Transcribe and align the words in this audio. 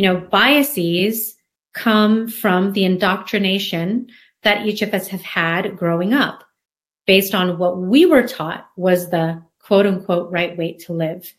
You 0.00 0.06
know, 0.06 0.16
biases 0.18 1.36
come 1.74 2.26
from 2.26 2.72
the 2.72 2.86
indoctrination 2.86 4.06
that 4.44 4.64
each 4.64 4.80
of 4.80 4.94
us 4.94 5.08
have 5.08 5.20
had 5.20 5.76
growing 5.76 6.14
up 6.14 6.42
based 7.06 7.34
on 7.34 7.58
what 7.58 7.76
we 7.76 8.06
were 8.06 8.26
taught 8.26 8.66
was 8.78 9.10
the 9.10 9.42
quote 9.58 9.84
unquote 9.84 10.32
right 10.32 10.56
way 10.56 10.72
to 10.72 10.94
live. 10.94 11.30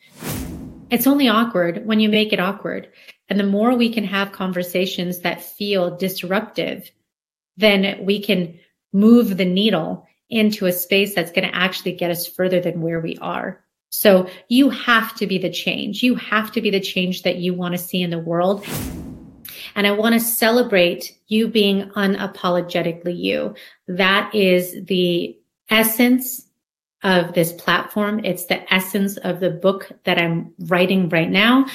It's 0.92 1.08
only 1.08 1.28
awkward 1.28 1.88
when 1.88 2.00
you 2.00 2.08
make 2.08 2.34
it 2.34 2.40
awkward. 2.40 2.90
And 3.30 3.40
the 3.40 3.48
more 3.48 3.76
we 3.76 3.92
can 3.92 4.04
have 4.04 4.32
conversations 4.32 5.22
that 5.22 5.44
feel 5.44 5.98
disruptive, 5.98 6.92
then 7.58 8.06
we 8.06 8.22
can 8.22 8.60
move 8.94 9.38
the 9.38 9.46
needle 9.46 10.08
into 10.30 10.68
a 10.68 10.72
space 10.72 11.16
that's 11.16 11.32
going 11.32 11.50
to 11.50 11.56
actually 11.56 11.94
get 11.94 12.12
us 12.12 12.28
further 12.28 12.60
than 12.60 12.82
where 12.82 13.00
we 13.00 13.18
are. 13.18 13.64
So 13.92 14.28
you 14.48 14.70
have 14.70 15.14
to 15.16 15.28
be 15.28 15.38
the 15.38 15.50
change. 15.50 16.02
You 16.02 16.16
have 16.16 16.52
to 16.54 16.62
be 16.62 16.70
the 16.70 16.80
change 16.80 17.24
that 17.24 17.38
you 17.38 17.54
want 17.54 17.74
to 17.74 17.78
see 17.78 18.02
in 18.02 18.10
the 18.10 18.20
world. 18.20 18.66
And 19.76 19.86
I 19.86 19.92
want 19.92 20.14
to 20.14 20.20
celebrate 20.20 21.18
you 21.28 21.48
being 21.48 21.90
unapologetically 21.92 23.18
you. 23.18 23.54
That 23.88 24.34
is 24.34 24.86
the 24.86 25.38
essence 25.70 26.48
of 27.04 27.34
this 27.34 27.52
platform. 27.54 28.22
It's 28.24 28.46
the 28.46 28.74
essence 28.74 29.18
of 29.18 29.40
the 29.40 29.50
book 29.50 29.92
that 30.06 30.18
I'm 30.18 30.54
writing 30.60 31.10
right 31.10 31.30
now. 31.30 31.66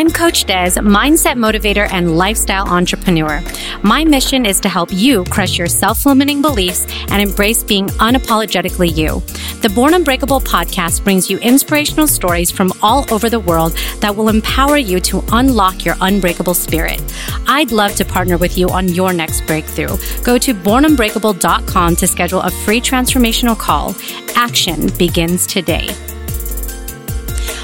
I'm 0.00 0.10
Coach 0.10 0.46
Des, 0.46 0.80
mindset 0.80 1.36
motivator 1.36 1.86
and 1.92 2.16
lifestyle 2.16 2.66
entrepreneur. 2.66 3.42
My 3.82 4.02
mission 4.02 4.46
is 4.46 4.58
to 4.60 4.68
help 4.70 4.88
you 4.90 5.24
crush 5.24 5.58
your 5.58 5.66
self 5.66 6.06
limiting 6.06 6.40
beliefs 6.40 6.86
and 7.10 7.20
embrace 7.20 7.62
being 7.62 7.88
unapologetically 7.98 8.96
you. 8.96 9.20
The 9.60 9.68
Born 9.68 9.92
Unbreakable 9.92 10.40
podcast 10.40 11.04
brings 11.04 11.28
you 11.28 11.36
inspirational 11.40 12.06
stories 12.06 12.50
from 12.50 12.72
all 12.80 13.04
over 13.12 13.28
the 13.28 13.40
world 13.40 13.76
that 13.98 14.16
will 14.16 14.30
empower 14.30 14.78
you 14.78 15.00
to 15.00 15.22
unlock 15.32 15.84
your 15.84 15.96
unbreakable 16.00 16.54
spirit. 16.54 17.02
I'd 17.46 17.70
love 17.70 17.94
to 17.96 18.04
partner 18.06 18.38
with 18.38 18.56
you 18.56 18.70
on 18.70 18.88
your 18.88 19.12
next 19.12 19.46
breakthrough. 19.46 19.98
Go 20.22 20.38
to 20.38 20.54
bornunbreakable.com 20.54 21.96
to 21.96 22.06
schedule 22.06 22.40
a 22.40 22.50
free 22.50 22.80
transformational 22.80 23.58
call. 23.58 23.94
Action 24.34 24.88
begins 24.96 25.46
today. 25.46 25.94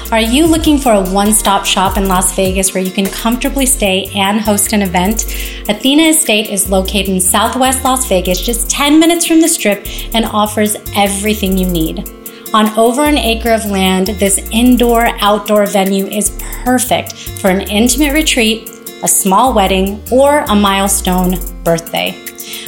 Are 0.09 0.21
you 0.21 0.47
looking 0.47 0.77
for 0.77 0.93
a 0.93 1.09
one 1.11 1.33
stop 1.33 1.65
shop 1.65 1.97
in 1.97 2.07
Las 2.07 2.33
Vegas 2.33 2.73
where 2.73 2.81
you 2.81 2.91
can 2.91 3.07
comfortably 3.07 3.65
stay 3.65 4.05
and 4.15 4.39
host 4.39 4.71
an 4.71 4.81
event? 4.81 5.25
Athena 5.67 6.03
Estate 6.03 6.49
is 6.49 6.69
located 6.69 7.09
in 7.09 7.19
southwest 7.19 7.83
Las 7.83 8.07
Vegas, 8.07 8.39
just 8.39 8.69
10 8.69 9.01
minutes 9.01 9.25
from 9.25 9.41
the 9.41 9.49
strip, 9.49 9.85
and 10.15 10.23
offers 10.23 10.77
everything 10.95 11.57
you 11.57 11.67
need. 11.67 12.09
On 12.53 12.69
over 12.79 13.03
an 13.03 13.17
acre 13.17 13.51
of 13.51 13.65
land, 13.65 14.07
this 14.07 14.37
indoor 14.53 15.07
outdoor 15.19 15.65
venue 15.65 16.05
is 16.05 16.41
perfect 16.63 17.11
for 17.41 17.49
an 17.49 17.69
intimate 17.69 18.13
retreat, 18.13 18.69
a 19.03 19.09
small 19.09 19.53
wedding, 19.53 20.01
or 20.09 20.39
a 20.47 20.55
milestone 20.55 21.35
birthday. 21.65 22.17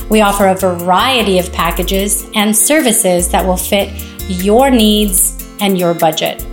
We 0.09 0.19
offer 0.19 0.47
a 0.47 0.55
variety 0.55 1.39
of 1.39 1.53
packages 1.53 2.29
and 2.35 2.53
services 2.53 3.29
that 3.29 3.45
will 3.45 3.55
fit 3.55 3.93
your 4.27 4.69
needs 4.69 5.41
and 5.61 5.79
your 5.79 5.93
budget. 5.93 6.45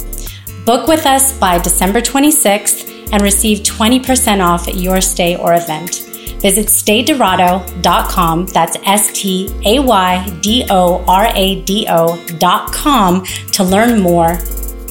Book 0.66 0.88
with 0.88 1.06
us 1.06 1.38
by 1.38 1.60
December 1.60 2.00
26th 2.00 3.12
and 3.12 3.22
receive 3.22 3.58
20% 3.60 4.44
off 4.44 4.66
your 4.74 5.00
stay 5.00 5.36
or 5.36 5.54
event. 5.54 6.02
Visit 6.42 6.66
staydorado.com. 6.66 8.46
That's 8.46 8.76
S 8.84 9.12
T 9.12 9.48
A 9.64 9.78
Y 9.78 10.38
D 10.40 10.66
O 10.68 11.04
R 11.06 11.30
A 11.32 11.62
D 11.62 11.86
O.com 11.88 13.24
to 13.52 13.62
learn 13.62 14.00
more. 14.00 14.40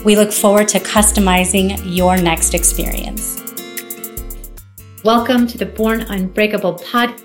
We 0.05 0.15
look 0.15 0.31
forward 0.31 0.69
to 0.69 0.79
customizing 0.79 1.81
your 1.83 2.15
next 2.15 2.53
experience. 2.53 3.43
Welcome 5.03 5.45
to 5.47 5.57
the 5.57 5.65
Born 5.65 6.03
Unbreakable 6.03 6.75
podcast. 6.75 7.24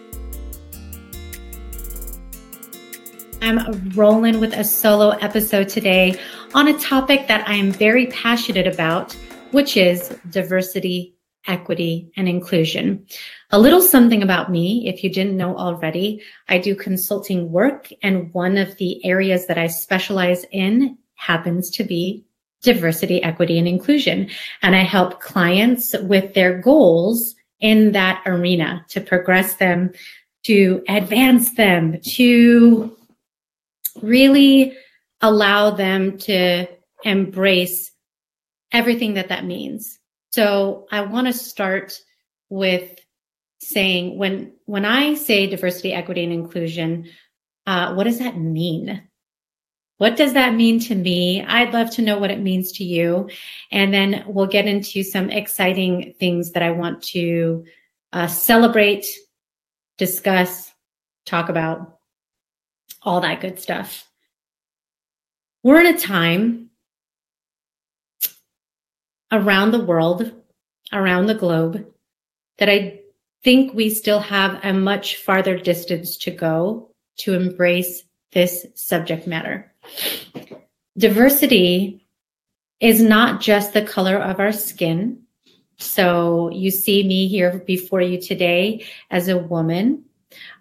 I'm 3.42 3.90
rolling 3.94 4.38
with 4.38 4.52
a 4.52 4.64
solo 4.64 5.10
episode 5.10 5.68
today 5.68 6.18
on 6.54 6.68
a 6.68 6.78
topic 6.78 7.26
that 7.28 7.48
I 7.48 7.54
am 7.54 7.72
very 7.72 8.06
passionate 8.08 8.66
about, 8.66 9.14
which 9.50 9.76
is 9.76 10.16
diversity, 10.28 11.14
equity, 11.46 12.12
and 12.16 12.28
inclusion. 12.28 13.06
A 13.50 13.58
little 13.58 13.80
something 13.80 14.22
about 14.22 14.50
me, 14.50 14.86
if 14.86 15.02
you 15.02 15.10
didn't 15.10 15.38
know 15.38 15.56
already, 15.56 16.22
I 16.48 16.58
do 16.58 16.74
consulting 16.74 17.50
work, 17.50 17.88
and 18.02 18.32
one 18.34 18.58
of 18.58 18.76
the 18.76 19.04
areas 19.04 19.46
that 19.46 19.56
I 19.56 19.68
specialize 19.68 20.44
in 20.52 20.98
happens 21.14 21.70
to 21.70 21.84
be 21.84 22.24
diversity, 22.62 23.22
equity, 23.22 23.58
and 23.58 23.66
inclusion. 23.66 24.28
And 24.62 24.76
I 24.76 24.82
help 24.82 25.20
clients 25.20 25.94
with 26.02 26.34
their 26.34 26.58
goals 26.58 27.34
in 27.58 27.92
that 27.92 28.22
arena 28.26 28.84
to 28.90 29.00
progress 29.00 29.54
them, 29.54 29.92
to 30.44 30.84
advance 30.88 31.54
them, 31.54 32.00
to 32.16 32.96
really 34.02 34.76
allow 35.20 35.70
them 35.70 36.18
to 36.18 36.66
embrace 37.04 37.90
everything 38.72 39.14
that 39.14 39.28
that 39.28 39.44
means. 39.44 39.98
So 40.30 40.86
I 40.90 41.02
want 41.02 41.26
to 41.26 41.32
start 41.32 42.00
with 42.48 42.98
saying 43.60 44.16
when 44.16 44.52
when 44.66 44.84
I 44.84 45.14
say 45.14 45.46
diversity, 45.46 45.92
equity, 45.92 46.24
and 46.24 46.32
inclusion, 46.32 47.08
uh, 47.66 47.94
what 47.94 48.04
does 48.04 48.18
that 48.18 48.38
mean? 48.38 49.02
What 49.98 50.16
does 50.16 50.32
that 50.32 50.54
mean 50.54 50.80
to 50.80 50.94
me? 50.94 51.44
I'd 51.44 51.74
love 51.74 51.90
to 51.92 52.02
know 52.02 52.18
what 52.18 52.30
it 52.30 52.40
means 52.40 52.72
to 52.72 52.84
you, 52.84 53.28
and 53.70 53.92
then 53.92 54.24
we'll 54.26 54.46
get 54.46 54.66
into 54.66 55.02
some 55.02 55.28
exciting 55.28 56.14
things 56.18 56.52
that 56.52 56.62
I 56.62 56.70
want 56.70 57.02
to 57.08 57.64
uh, 58.12 58.26
celebrate, 58.26 59.04
discuss, 59.98 60.72
talk 61.26 61.50
about, 61.50 61.99
all 63.02 63.20
that 63.20 63.40
good 63.40 63.58
stuff. 63.58 64.06
We're 65.62 65.80
in 65.80 65.94
a 65.94 65.98
time 65.98 66.70
around 69.32 69.70
the 69.70 69.84
world, 69.84 70.32
around 70.92 71.26
the 71.26 71.34
globe, 71.34 71.86
that 72.58 72.68
I 72.68 73.00
think 73.42 73.74
we 73.74 73.90
still 73.90 74.20
have 74.20 74.60
a 74.64 74.72
much 74.72 75.16
farther 75.16 75.58
distance 75.58 76.16
to 76.18 76.30
go 76.30 76.90
to 77.18 77.34
embrace 77.34 78.02
this 78.32 78.66
subject 78.74 79.26
matter. 79.26 79.72
Diversity 80.96 82.06
is 82.80 83.02
not 83.02 83.40
just 83.40 83.72
the 83.72 83.82
color 83.82 84.16
of 84.16 84.40
our 84.40 84.52
skin. 84.52 85.22
So 85.78 86.50
you 86.50 86.70
see 86.70 87.02
me 87.06 87.28
here 87.28 87.62
before 87.66 88.02
you 88.02 88.20
today 88.20 88.84
as 89.10 89.28
a 89.28 89.38
woman, 89.38 90.04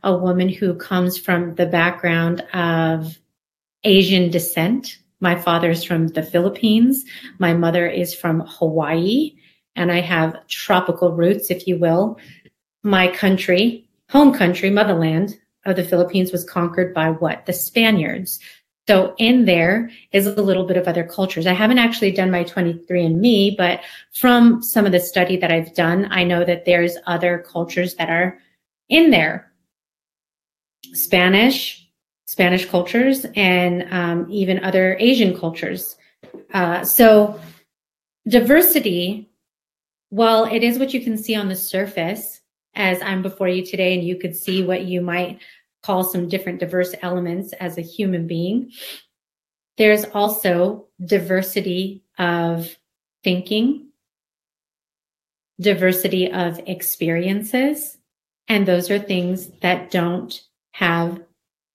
a 0.03 0.15
woman 0.15 0.49
who 0.49 0.73
comes 0.75 1.17
from 1.17 1.55
the 1.55 1.65
background 1.65 2.41
of 2.53 3.17
Asian 3.83 4.29
descent. 4.29 4.99
My 5.19 5.35
father's 5.35 5.83
from 5.83 6.07
the 6.09 6.23
Philippines. 6.23 7.05
My 7.39 7.53
mother 7.53 7.87
is 7.87 8.13
from 8.13 8.41
Hawaii 8.47 9.35
and 9.75 9.91
I 9.91 10.01
have 10.01 10.47
tropical 10.47 11.13
roots, 11.13 11.49
if 11.49 11.67
you 11.67 11.77
will. 11.77 12.17
My 12.83 13.07
country, 13.07 13.87
home 14.09 14.33
country, 14.33 14.69
motherland 14.69 15.37
of 15.65 15.75
the 15.75 15.83
Philippines 15.83 16.31
was 16.31 16.43
conquered 16.43 16.93
by 16.93 17.11
what? 17.11 17.45
The 17.45 17.53
Spaniards. 17.53 18.39
So 18.87 19.13
in 19.19 19.45
there 19.45 19.91
is 20.11 20.25
a 20.25 20.41
little 20.41 20.65
bit 20.65 20.77
of 20.77 20.87
other 20.87 21.03
cultures. 21.03 21.45
I 21.45 21.53
haven't 21.53 21.77
actually 21.77 22.11
done 22.11 22.31
my 22.31 22.43
23andMe, 22.43 23.55
but 23.55 23.81
from 24.13 24.63
some 24.63 24.85
of 24.85 24.91
the 24.91 24.99
study 24.99 25.37
that 25.37 25.51
I've 25.51 25.75
done, 25.75 26.07
I 26.09 26.23
know 26.23 26.43
that 26.43 26.65
there's 26.65 26.97
other 27.05 27.45
cultures 27.47 27.95
that 27.95 28.09
are 28.09 28.39
in 28.89 29.11
there. 29.11 29.48
Spanish, 30.93 31.87
Spanish 32.25 32.65
cultures 32.65 33.25
and 33.35 33.87
um, 33.91 34.27
even 34.29 34.63
other 34.63 34.95
Asian 34.99 35.37
cultures. 35.37 35.97
Uh, 36.53 36.83
so 36.83 37.39
diversity, 38.27 39.29
while 40.09 40.45
it 40.45 40.63
is 40.63 40.79
what 40.79 40.93
you 40.93 41.01
can 41.01 41.17
see 41.17 41.35
on 41.35 41.49
the 41.49 41.55
surface, 41.55 42.41
as 42.75 43.01
I'm 43.01 43.21
before 43.21 43.47
you 43.47 43.65
today, 43.65 43.95
and 43.95 44.03
you 44.03 44.15
could 44.15 44.35
see 44.35 44.63
what 44.63 44.83
you 44.83 45.01
might 45.01 45.39
call 45.81 46.03
some 46.03 46.27
different 46.27 46.59
diverse 46.59 46.93
elements 47.01 47.53
as 47.53 47.77
a 47.77 47.81
human 47.81 48.27
being, 48.27 48.71
there's 49.77 50.05
also 50.13 50.87
diversity 51.03 52.03
of 52.17 52.77
thinking, 53.23 53.87
diversity 55.59 56.31
of 56.31 56.59
experiences, 56.67 57.97
and 58.47 58.67
those 58.67 58.91
are 58.91 58.99
things 58.99 59.47
that 59.61 59.89
don't 59.89 60.41
have 60.79 61.21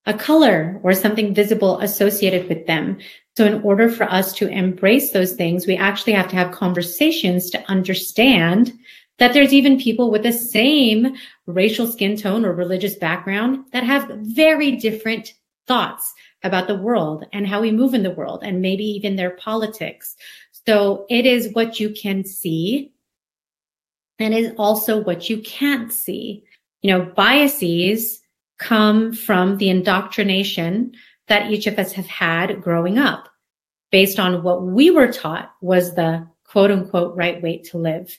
a 0.07 0.15
color 0.15 0.81
or 0.83 0.95
something 0.95 1.35
visible 1.35 1.79
associated 1.81 2.49
with 2.49 2.67
them. 2.67 2.99
So 3.37 3.47
in 3.47 3.63
order 3.63 3.89
for 3.89 4.05
us 4.05 4.33
to 4.35 4.49
embrace 4.49 5.13
those 5.13 5.33
things, 5.33 5.67
we 5.67 5.77
actually 5.77 6.13
have 6.15 6.29
to 6.29 6.37
have 6.37 6.53
conversations 6.53 7.51
to 7.51 7.71
understand 7.71 8.73
that 9.19 9.33
there's 9.33 9.53
even 9.53 9.79
people 9.79 10.11
with 10.11 10.23
the 10.23 10.33
same 10.33 11.15
racial 11.47 11.87
skin 11.87 12.17
tone 12.17 12.45
or 12.45 12.53
religious 12.53 12.97
background 12.97 13.65
that 13.73 13.85
have 13.85 14.11
very 14.23 14.73
different 14.73 15.35
thoughts, 15.67 16.13
about 16.45 16.69
the 16.69 16.77
world 16.77 17.25
and 17.33 17.47
how 17.47 17.61
we 17.61 17.73
move 17.73 17.95
in 17.95 18.03
the 18.03 18.11
world 18.11 18.43
and 18.45 18.61
maybe 18.61 18.85
even 18.85 19.17
their 19.17 19.31
politics. 19.31 20.15
So 20.67 21.07
it 21.09 21.27
is 21.27 21.53
what 21.55 21.81
you 21.81 21.91
can 21.91 22.25
see 22.25 22.93
and 24.19 24.35
is 24.35 24.53
also 24.59 25.03
what 25.03 25.29
you 25.29 25.41
can't 25.41 25.93
see. 25.93 26.45
You 26.83 26.91
know, 26.91 27.13
biases 27.17 28.21
come 28.59 29.13
from 29.13 29.59
the 29.59 29.69
indoctrination 29.69 30.93
that 31.29 31.51
each 31.51 31.67
of 31.67 31.79
us 31.79 31.93
have 31.93 32.07
had 32.07 32.63
growing 32.63 32.99
up 32.99 33.29
based 33.91 34.19
on 34.19 34.43
what 34.43 34.63
we 34.63 34.91
were 34.91 35.13
taught 35.13 35.53
was 35.61 35.95
the 35.95 36.27
quote 36.45 36.71
unquote 36.71 37.17
right 37.17 37.43
way 37.43 37.59
to 37.59 37.79
live. 37.79 38.19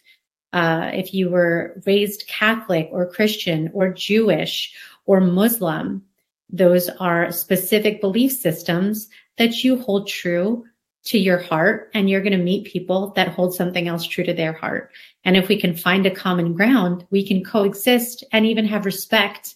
Uh, 0.54 0.90
if 0.94 1.14
you 1.14 1.30
were 1.30 1.82
raised 1.86 2.28
Catholic 2.28 2.88
or 2.92 3.10
Christian 3.10 3.70
or 3.74 3.94
Jewish 3.94 4.74
or 5.06 5.20
Muslim, 5.20 6.04
those 6.50 6.90
are 7.00 7.32
specific 7.32 8.00
belief 8.00 8.32
systems 8.32 9.10
that 9.38 9.64
you 9.64 9.78
hold 9.78 10.08
true 10.08 10.66
to 11.06 11.18
your 11.20 11.38
heart 11.38 11.92
and 11.94 12.10
you're 12.10 12.22
going 12.22 12.38
to 12.38 12.44
meet 12.44 12.66
people 12.66 13.12
that 13.16 13.28
hold 13.28 13.54
something 13.54 13.88
else 13.88 14.06
true 14.06 14.24
to 14.24 14.34
their 14.34 14.54
heart. 14.54 14.92
And 15.24 15.36
if 15.38 15.48
we 15.48 15.60
can 15.60 15.76
find 15.76 16.06
a 16.06 16.12
common 16.12 16.54
ground, 16.54 17.06
we 17.12 17.28
can 17.28 17.44
coexist 17.44 18.24
and 18.32 18.46
even 18.46 18.66
have 18.66 18.86
respect 18.86 19.56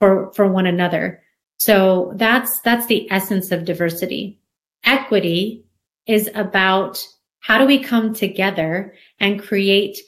for, 0.00 0.32
for 0.32 0.48
one 0.48 0.66
another. 0.66 1.22
So 1.58 2.12
that's, 2.16 2.60
that's 2.60 2.86
the 2.86 3.08
essence 3.12 3.52
of 3.52 3.64
diversity. 3.64 4.40
Equity 4.84 5.64
is 6.06 6.28
about 6.34 7.06
how 7.40 7.58
do 7.58 7.66
we 7.66 7.78
come 7.78 8.14
together 8.14 8.94
and 9.20 9.42
create 9.42 9.98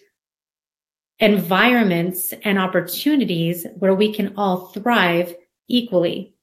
environments 1.18 2.34
and 2.42 2.58
opportunities 2.58 3.66
where 3.78 3.94
we 3.94 4.12
can 4.12 4.34
all 4.36 4.68
thrive 4.68 5.34
equally. 5.68 6.34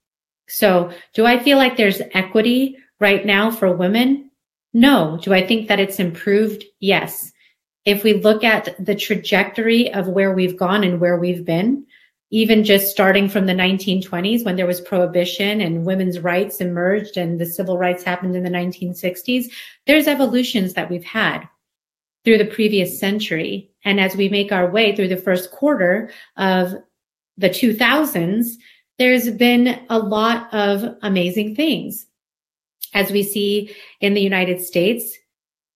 So 0.48 0.92
do 1.13 1.25
I 1.25 1.40
feel 1.40 1.57
like 1.57 1.75
there's 1.75 2.02
equity 2.13 2.78
right 3.00 3.25
now 3.25 3.52
for 3.52 3.75
women? 3.75 4.31
No. 4.74 5.19
Do 5.22 5.34
I 5.34 5.45
think 5.45 5.68
that 5.68 5.80
it's 5.80 6.00
improved? 6.00 6.63
Yes. 6.80 7.31
If 7.86 8.04
we 8.04 8.13
look 8.13 8.44
at 8.44 8.75
the 8.84 8.95
trajectory 8.95 9.94
of 9.94 10.07
where 10.07 10.34
we've 10.34 10.57
gone 10.57 10.84
and 10.84 11.00
where 11.00 11.18
we've 11.18 11.44
been, 11.44 11.86
even 12.31 12.64
just 12.64 12.92
starting 12.92 13.28
from 13.28 13.48
the 13.48 13.54
1920s 13.54 14.46
when 14.46 14.56
there 14.56 14.68
was 14.68 14.81
prohibition 14.81 15.62
and 15.62 15.86
women's 15.86 16.20
rights 16.20 16.62
emerged 16.62 17.18
and 17.18 17.40
the 17.40 17.46
civil 17.46 17.78
rights 17.78 18.04
happened 18.04 18.36
in 18.36 18.44
the 18.44 18.50
1960s, 18.50 19.46
there's 19.88 20.08
evolutions 20.08 20.74
that 20.74 20.90
we've 20.90 21.04
had 21.04 21.48
through 22.24 22.38
the 22.38 22.46
previous 22.46 23.00
century. 23.00 23.72
And 23.84 24.00
as 24.00 24.16
we 24.16 24.30
make 24.30 24.52
our 24.52 24.70
way 24.70 24.96
through 24.96 25.08
the 25.08 25.18
first 25.18 25.52
quarter 25.52 26.12
of 26.38 26.74
the 27.38 27.50
2000s, 27.50 28.50
there's 29.00 29.30
been 29.31 29.80
a 29.90 29.98
lot 29.98 30.54
of 30.54 30.98
amazing 31.02 31.56
things. 31.56 32.06
As 32.94 33.12
we 33.12 33.24
see 33.24 33.74
in 34.02 34.14
the 34.14 34.22
United 34.22 34.62
States, 34.62 35.18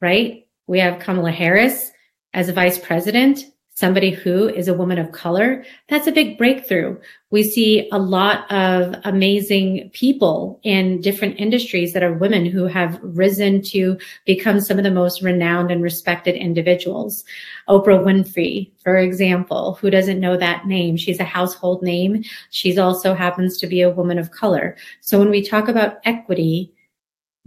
right? 0.02 0.46
We 0.68 0.80
have 0.80 1.00
Kamala 1.00 1.32
Harris 1.32 1.92
as 2.34 2.50
a 2.50 2.54
vice 2.54 2.78
president 2.78 3.46
somebody 3.76 4.12
who 4.12 4.48
is 4.48 4.68
a 4.68 4.74
woman 4.74 5.00
of 5.00 5.12
color, 5.12 5.66
that's 5.90 6.06
a 6.06 6.12
big 6.12 6.38
breakthrough. 6.38 6.96
We 7.32 7.44
see 7.44 7.90
a 7.92 7.98
lot 7.98 8.50
of 8.52 8.96
amazing 9.04 9.90
people 9.94 10.60
in 10.64 11.02
different 11.02 11.40
industries 11.40 11.94
that 11.94 12.04
are 12.04 12.14
women 12.14 12.46
who 12.46 12.66
have 12.66 13.00
risen 13.02 13.64
to 13.64 13.98
become 14.26 14.62
some 14.62 14.78
of 14.78 14.84
the 14.84 14.92
most 14.92 15.24
renowned 15.24 15.72
and 15.72 15.82
respected 15.82 16.36
individuals. 16.36 17.24
Oprah 17.68 18.04
Winfrey, 18.04 18.72
for 18.84 18.98
example, 18.98 19.74
who 19.82 19.90
doesn't 19.90 20.20
know 20.20 20.38
that 20.38 20.68
name? 20.68 20.96
She's 20.96 21.20
a 21.20 21.24
household 21.24 21.82
name. 21.82 22.24
She's 22.52 22.78
also 22.78 23.16
happens 23.16 23.58
to 23.58 23.68
be 23.68 23.82
a 23.82 23.90
woman 23.90 24.20
of 24.20 24.32
color. 24.32 24.78
So 25.02 25.18
when 25.18 25.32
we 25.32 25.44
talk 25.44 25.68
about 25.68 25.98
equity, 26.06 26.72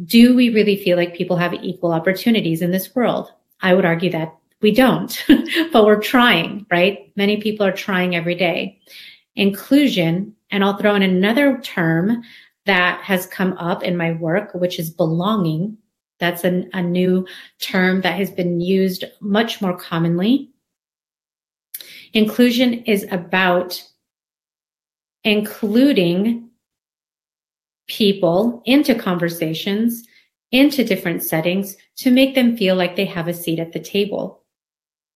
do 0.05 0.35
we 0.35 0.51
really 0.51 0.77
feel 0.77 0.97
like 0.97 1.15
people 1.15 1.37
have 1.37 1.55
equal 1.55 1.93
opportunities 1.93 2.63
in 2.63 2.73
this 2.73 2.95
world? 2.97 3.33
I 3.61 3.75
would 3.75 3.85
argue 3.85 4.11
that 4.11 4.35
we 4.67 4.73
don't, 4.73 5.25
but 5.73 5.85
we're 5.85 6.01
trying, 6.01 6.67
right? 6.73 7.13
Many 7.15 7.37
people 7.37 7.65
are 7.65 7.71
trying 7.71 8.17
every 8.17 8.35
day. 8.35 8.81
Inclusion, 9.37 10.35
and 10.51 10.65
I'll 10.65 10.77
throw 10.77 10.97
in 10.97 11.05
another 11.05 11.61
term 11.61 12.25
that 12.65 13.01
has 13.01 13.29
come 13.29 13.53
up 13.59 13.85
in 13.85 13.97
my 13.97 14.15
work, 14.15 14.51
which 14.55 14.81
is 14.81 14.91
belonging. 14.91 15.79
That's 16.19 16.43
an, 16.43 16.69
a 16.73 16.83
new 16.83 17.29
term 17.61 18.01
that 18.01 18.17
has 18.17 18.29
been 18.29 18.61
used 18.61 19.05
much 19.21 19.63
more 19.63 19.79
commonly. 19.79 20.51
Inclusion 22.13 22.83
is 22.87 23.07
about 23.13 23.81
including 25.23 26.51
people 27.87 28.63
into 28.65 28.97
conversations, 28.97 30.03
into 30.51 30.83
different 30.83 31.23
settings 31.23 31.77
to 31.99 32.11
make 32.11 32.35
them 32.35 32.57
feel 32.57 32.75
like 32.75 32.97
they 32.97 33.05
have 33.05 33.29
a 33.29 33.33
seat 33.33 33.61
at 33.61 33.73
the 33.73 33.79
table 33.79 34.43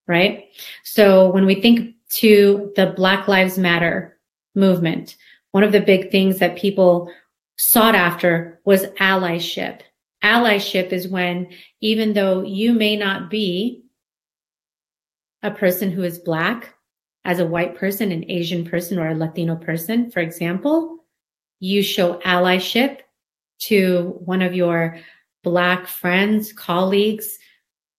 right? 0.06 0.47
So 0.85 1.31
when 1.31 1.47
we 1.47 1.61
think 1.61 1.94
to 2.17 2.73
the 2.76 2.93
Black 2.97 3.29
Lives 3.29 3.58
Matter 3.58 4.19
movement, 4.55 5.17
one 5.52 5.64
of 5.64 5.73
the 5.73 5.81
big 5.81 6.11
things 6.11 6.38
that 6.38 6.56
people 6.56 7.12
sought 7.56 7.94
after 7.94 8.61
was 8.64 8.87
allyship. 9.00 9.81
Allyship 10.25 10.93
is 10.93 11.08
when 11.08 11.49
even 11.81 12.12
though 12.12 12.43
you 12.43 12.73
may 12.73 12.97
not 12.97 13.31
be 13.31 13.85
a 15.43 15.50
person 15.50 15.91
who 15.91 16.03
is 16.03 16.19
black 16.19 16.75
as 17.25 17.38
a 17.38 17.46
white 17.46 17.76
person, 17.76 18.12
an 18.12 18.31
Asian 18.31 18.64
person 18.64 18.99
or 18.99 19.08
a 19.08 19.14
Latino 19.14 19.56
person, 19.56 20.11
for 20.11 20.20
example, 20.20 21.05
you 21.61 21.82
show 21.82 22.19
allyship 22.20 23.00
to 23.61 24.14
one 24.25 24.43
of 24.43 24.55
your 24.55 24.99
black 25.43 25.87
friends, 25.87 26.53
colleagues, 26.53 27.38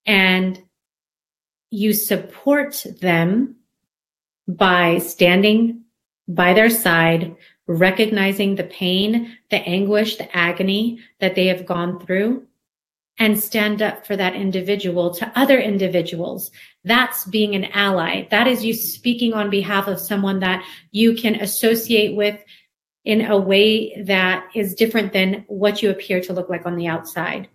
and 0.06 0.60
you 1.72 1.94
support 1.94 2.86
them 3.00 3.56
by 4.48 5.00
standing 5.00 5.84
by 6.28 6.54
their 6.54 6.70
side, 6.70 7.36
recognizing 7.68 8.56
the 8.56 8.66
pain, 8.66 9.38
the 9.50 9.58
anguish, 9.58 10.18
the 10.18 10.36
agony 10.36 11.00
that 11.20 11.36
they 11.36 11.48
have 11.48 11.66
gone 11.66 12.00
through 12.00 12.46
and 13.18 13.40
stand 13.40 13.82
up 13.82 14.06
for 14.06 14.16
that 14.16 14.36
individual 14.36 15.14
to 15.14 15.32
other 15.36 15.60
individuals. 15.60 16.52
That's 16.84 17.26
being 17.26 17.56
an 17.56 17.66
ally. 17.66 18.28
That 18.32 18.48
is 18.48 18.66
you 18.66 18.74
speaking 18.74 19.34
on 19.34 19.50
behalf 19.50 19.88
of 19.88 20.00
someone 20.00 20.40
that 20.40 20.66
you 20.92 21.14
can 21.14 21.36
associate 21.36 22.16
with 22.16 22.40
in 23.06 23.22
a 23.22 23.38
way 23.38 24.02
that 24.04 24.46
is 24.56 24.76
different 24.76 25.14
than 25.14 25.46
what 25.48 25.82
you 25.82 25.90
appear 25.90 26.22
to 26.22 26.34
look 26.34 26.50
like 26.50 26.66
on 26.66 26.76
the 26.76 26.88
outside. 26.88 27.48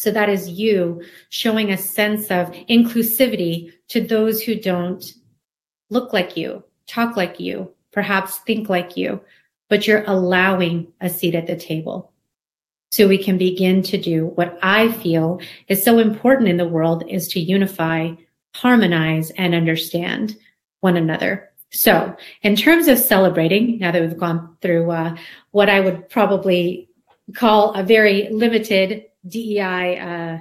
So 0.00 0.10
that 0.12 0.30
is 0.30 0.48
you 0.48 1.02
showing 1.28 1.70
a 1.70 1.76
sense 1.76 2.30
of 2.30 2.50
inclusivity 2.70 3.70
to 3.88 4.00
those 4.00 4.40
who 4.40 4.54
don't 4.54 5.04
look 5.90 6.14
like 6.14 6.38
you, 6.38 6.64
talk 6.86 7.18
like 7.18 7.38
you, 7.38 7.70
perhaps 7.92 8.38
think 8.38 8.70
like 8.70 8.96
you, 8.96 9.20
but 9.68 9.86
you're 9.86 10.04
allowing 10.06 10.90
a 11.02 11.10
seat 11.10 11.34
at 11.34 11.46
the 11.46 11.54
table. 11.54 12.14
So 12.90 13.08
we 13.08 13.22
can 13.22 13.36
begin 13.36 13.82
to 13.82 13.98
do 13.98 14.28
what 14.36 14.58
I 14.62 14.90
feel 14.90 15.38
is 15.68 15.84
so 15.84 15.98
important 15.98 16.48
in 16.48 16.56
the 16.56 16.66
world 16.66 17.04
is 17.06 17.28
to 17.28 17.38
unify, 17.40 18.12
harmonize, 18.56 19.30
and 19.32 19.54
understand 19.54 20.34
one 20.80 20.96
another. 20.96 21.50
So 21.72 22.16
in 22.40 22.56
terms 22.56 22.88
of 22.88 22.98
celebrating, 22.98 23.78
now 23.80 23.92
that 23.92 24.00
we've 24.00 24.16
gone 24.16 24.56
through 24.62 24.90
uh, 24.92 25.16
what 25.50 25.68
I 25.68 25.80
would 25.80 26.08
probably 26.08 26.88
call 27.34 27.74
a 27.74 27.82
very 27.82 28.30
limited 28.30 29.04
DEI 29.26 29.98
uh, 29.98 30.38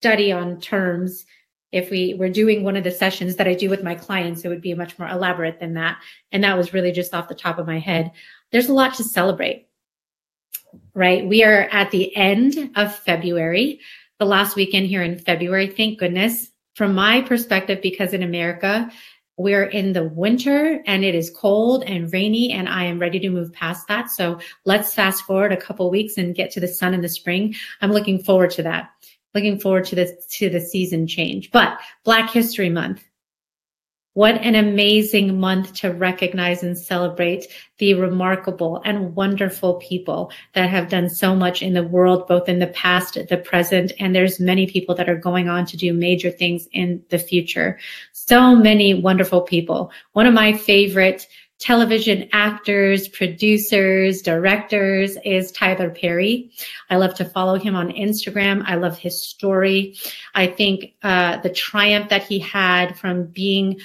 study 0.00 0.32
on 0.32 0.60
terms. 0.60 1.24
If 1.72 1.90
we 1.90 2.14
were 2.14 2.28
doing 2.28 2.64
one 2.64 2.76
of 2.76 2.84
the 2.84 2.90
sessions 2.90 3.36
that 3.36 3.46
I 3.46 3.54
do 3.54 3.70
with 3.70 3.84
my 3.84 3.94
clients, 3.94 4.44
it 4.44 4.48
would 4.48 4.60
be 4.60 4.74
much 4.74 4.98
more 4.98 5.08
elaborate 5.08 5.60
than 5.60 5.74
that. 5.74 5.98
And 6.32 6.42
that 6.42 6.56
was 6.56 6.74
really 6.74 6.90
just 6.90 7.14
off 7.14 7.28
the 7.28 7.34
top 7.34 7.58
of 7.58 7.66
my 7.66 7.78
head. 7.78 8.10
There's 8.50 8.68
a 8.68 8.74
lot 8.74 8.94
to 8.94 9.04
celebrate, 9.04 9.68
right? 10.94 11.26
We 11.26 11.44
are 11.44 11.68
at 11.70 11.92
the 11.92 12.14
end 12.16 12.72
of 12.74 12.94
February, 12.94 13.80
the 14.18 14.26
last 14.26 14.56
weekend 14.56 14.86
here 14.86 15.02
in 15.02 15.18
February. 15.18 15.68
Thank 15.68 15.98
goodness. 15.98 16.48
From 16.74 16.94
my 16.94 17.20
perspective, 17.20 17.80
because 17.82 18.12
in 18.12 18.22
America, 18.22 18.90
we're 19.40 19.64
in 19.64 19.94
the 19.94 20.04
winter 20.04 20.82
and 20.86 21.02
it 21.02 21.14
is 21.14 21.30
cold 21.30 21.82
and 21.84 22.12
rainy 22.12 22.52
and 22.52 22.68
I 22.68 22.84
am 22.84 22.98
ready 22.98 23.18
to 23.20 23.30
move 23.30 23.52
past 23.52 23.88
that. 23.88 24.10
So 24.10 24.38
let's 24.66 24.92
fast 24.92 25.24
forward 25.24 25.50
a 25.50 25.56
couple 25.56 25.88
weeks 25.90 26.18
and 26.18 26.34
get 26.34 26.50
to 26.52 26.60
the 26.60 26.68
sun 26.68 26.92
in 26.92 27.00
the 27.00 27.08
spring. 27.08 27.54
I'm 27.80 27.90
looking 27.90 28.22
forward 28.22 28.50
to 28.52 28.62
that. 28.64 28.90
Looking 29.34 29.58
forward 29.58 29.86
to 29.86 29.94
this, 29.94 30.26
to 30.38 30.50
the 30.50 30.60
season 30.60 31.06
change, 31.06 31.50
but 31.52 31.78
Black 32.04 32.30
History 32.30 32.68
Month. 32.68 33.04
What 34.14 34.40
an 34.42 34.56
amazing 34.56 35.38
month 35.38 35.72
to 35.74 35.92
recognize 35.92 36.64
and 36.64 36.76
celebrate 36.76 37.46
the 37.78 37.94
remarkable 37.94 38.82
and 38.84 39.14
wonderful 39.14 39.74
people 39.74 40.32
that 40.54 40.68
have 40.68 40.88
done 40.88 41.08
so 41.08 41.36
much 41.36 41.62
in 41.62 41.74
the 41.74 41.84
world, 41.84 42.26
both 42.26 42.48
in 42.48 42.58
the 42.58 42.66
past, 42.66 43.16
the 43.28 43.36
present, 43.36 43.92
and 44.00 44.12
there's 44.12 44.40
many 44.40 44.66
people 44.66 44.96
that 44.96 45.08
are 45.08 45.16
going 45.16 45.48
on 45.48 45.64
to 45.66 45.76
do 45.76 45.92
major 45.92 46.30
things 46.30 46.68
in 46.72 47.00
the 47.10 47.20
future. 47.20 47.78
So 48.12 48.56
many 48.56 48.94
wonderful 48.94 49.42
people. 49.42 49.92
One 50.12 50.26
of 50.26 50.34
my 50.34 50.54
favorite 50.54 51.28
television 51.60 52.26
actors, 52.32 53.06
producers, 53.06 54.22
directors 54.22 55.18
is 55.24 55.52
Tyler 55.52 55.90
Perry. 55.90 56.50
I 56.88 56.96
love 56.96 57.14
to 57.16 57.24
follow 57.24 57.56
him 57.56 57.76
on 57.76 57.92
Instagram. 57.92 58.64
I 58.66 58.76
love 58.76 58.96
his 58.96 59.22
story. 59.22 59.96
I 60.34 60.46
think 60.46 60.94
uh, 61.02 61.36
the 61.42 61.50
triumph 61.50 62.08
that 62.08 62.22
he 62.22 62.38
had 62.38 62.98
from 62.98 63.26
being 63.26 63.78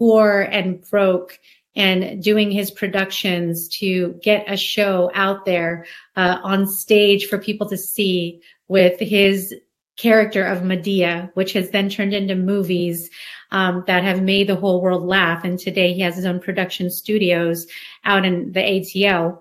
poor 0.00 0.48
and 0.50 0.82
broke 0.88 1.38
and 1.76 2.22
doing 2.22 2.50
his 2.50 2.70
productions 2.70 3.68
to 3.68 4.18
get 4.22 4.50
a 4.50 4.56
show 4.56 5.10
out 5.14 5.44
there 5.44 5.86
uh, 6.16 6.38
on 6.42 6.66
stage 6.66 7.26
for 7.26 7.38
people 7.38 7.68
to 7.68 7.76
see 7.76 8.40
with 8.68 8.98
his 8.98 9.54
character 9.96 10.42
of 10.42 10.62
Madea, 10.62 11.30
which 11.34 11.52
has 11.52 11.70
then 11.70 11.90
turned 11.90 12.14
into 12.14 12.34
movies 12.34 13.10
um, 13.50 13.84
that 13.86 14.02
have 14.02 14.22
made 14.22 14.48
the 14.48 14.56
whole 14.56 14.80
world 14.80 15.02
laugh. 15.02 15.44
And 15.44 15.58
today 15.58 15.92
he 15.92 16.00
has 16.00 16.16
his 16.16 16.24
own 16.24 16.40
production 16.40 16.90
studios 16.90 17.66
out 18.04 18.24
in 18.24 18.52
the 18.52 18.60
ATL. 18.60 19.40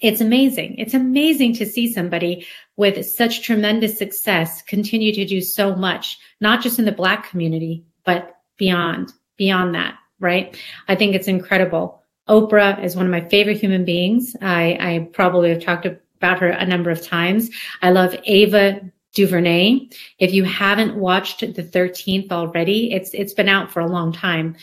It's 0.00 0.22
amazing. 0.22 0.76
It's 0.78 0.94
amazing 0.94 1.54
to 1.56 1.66
see 1.66 1.92
somebody 1.92 2.46
with 2.76 3.04
such 3.04 3.42
tremendous 3.42 3.98
success 3.98 4.62
continue 4.62 5.12
to 5.12 5.26
do 5.26 5.42
so 5.42 5.74
much, 5.74 6.18
not 6.40 6.62
just 6.62 6.78
in 6.78 6.86
the 6.86 6.92
Black 6.92 7.28
community, 7.28 7.84
but 8.04 8.36
beyond, 8.56 9.12
beyond 9.38 9.74
that, 9.74 9.98
right? 10.20 10.54
I 10.88 10.94
think 10.94 11.14
it's 11.14 11.28
incredible. 11.28 12.02
Oprah 12.28 12.82
is 12.84 12.94
one 12.94 13.06
of 13.06 13.12
my 13.12 13.26
favorite 13.28 13.58
human 13.58 13.86
beings. 13.86 14.36
I, 14.42 14.76
I 14.78 15.08
probably 15.12 15.48
have 15.48 15.62
talked 15.62 15.86
about 15.86 16.40
her 16.40 16.48
a 16.48 16.66
number 16.66 16.90
of 16.90 17.00
times. 17.00 17.48
I 17.80 17.90
love 17.90 18.14
Ava 18.24 18.82
DuVernay. 19.14 19.88
If 20.18 20.34
you 20.34 20.44
haven't 20.44 20.96
watched 20.96 21.40
The 21.40 21.62
13th 21.62 22.30
already, 22.30 22.92
it's 22.92 23.14
it's 23.14 23.32
been 23.32 23.48
out 23.48 23.70
for 23.70 23.80
a 23.80 23.86
long 23.86 24.12
time. 24.12 24.56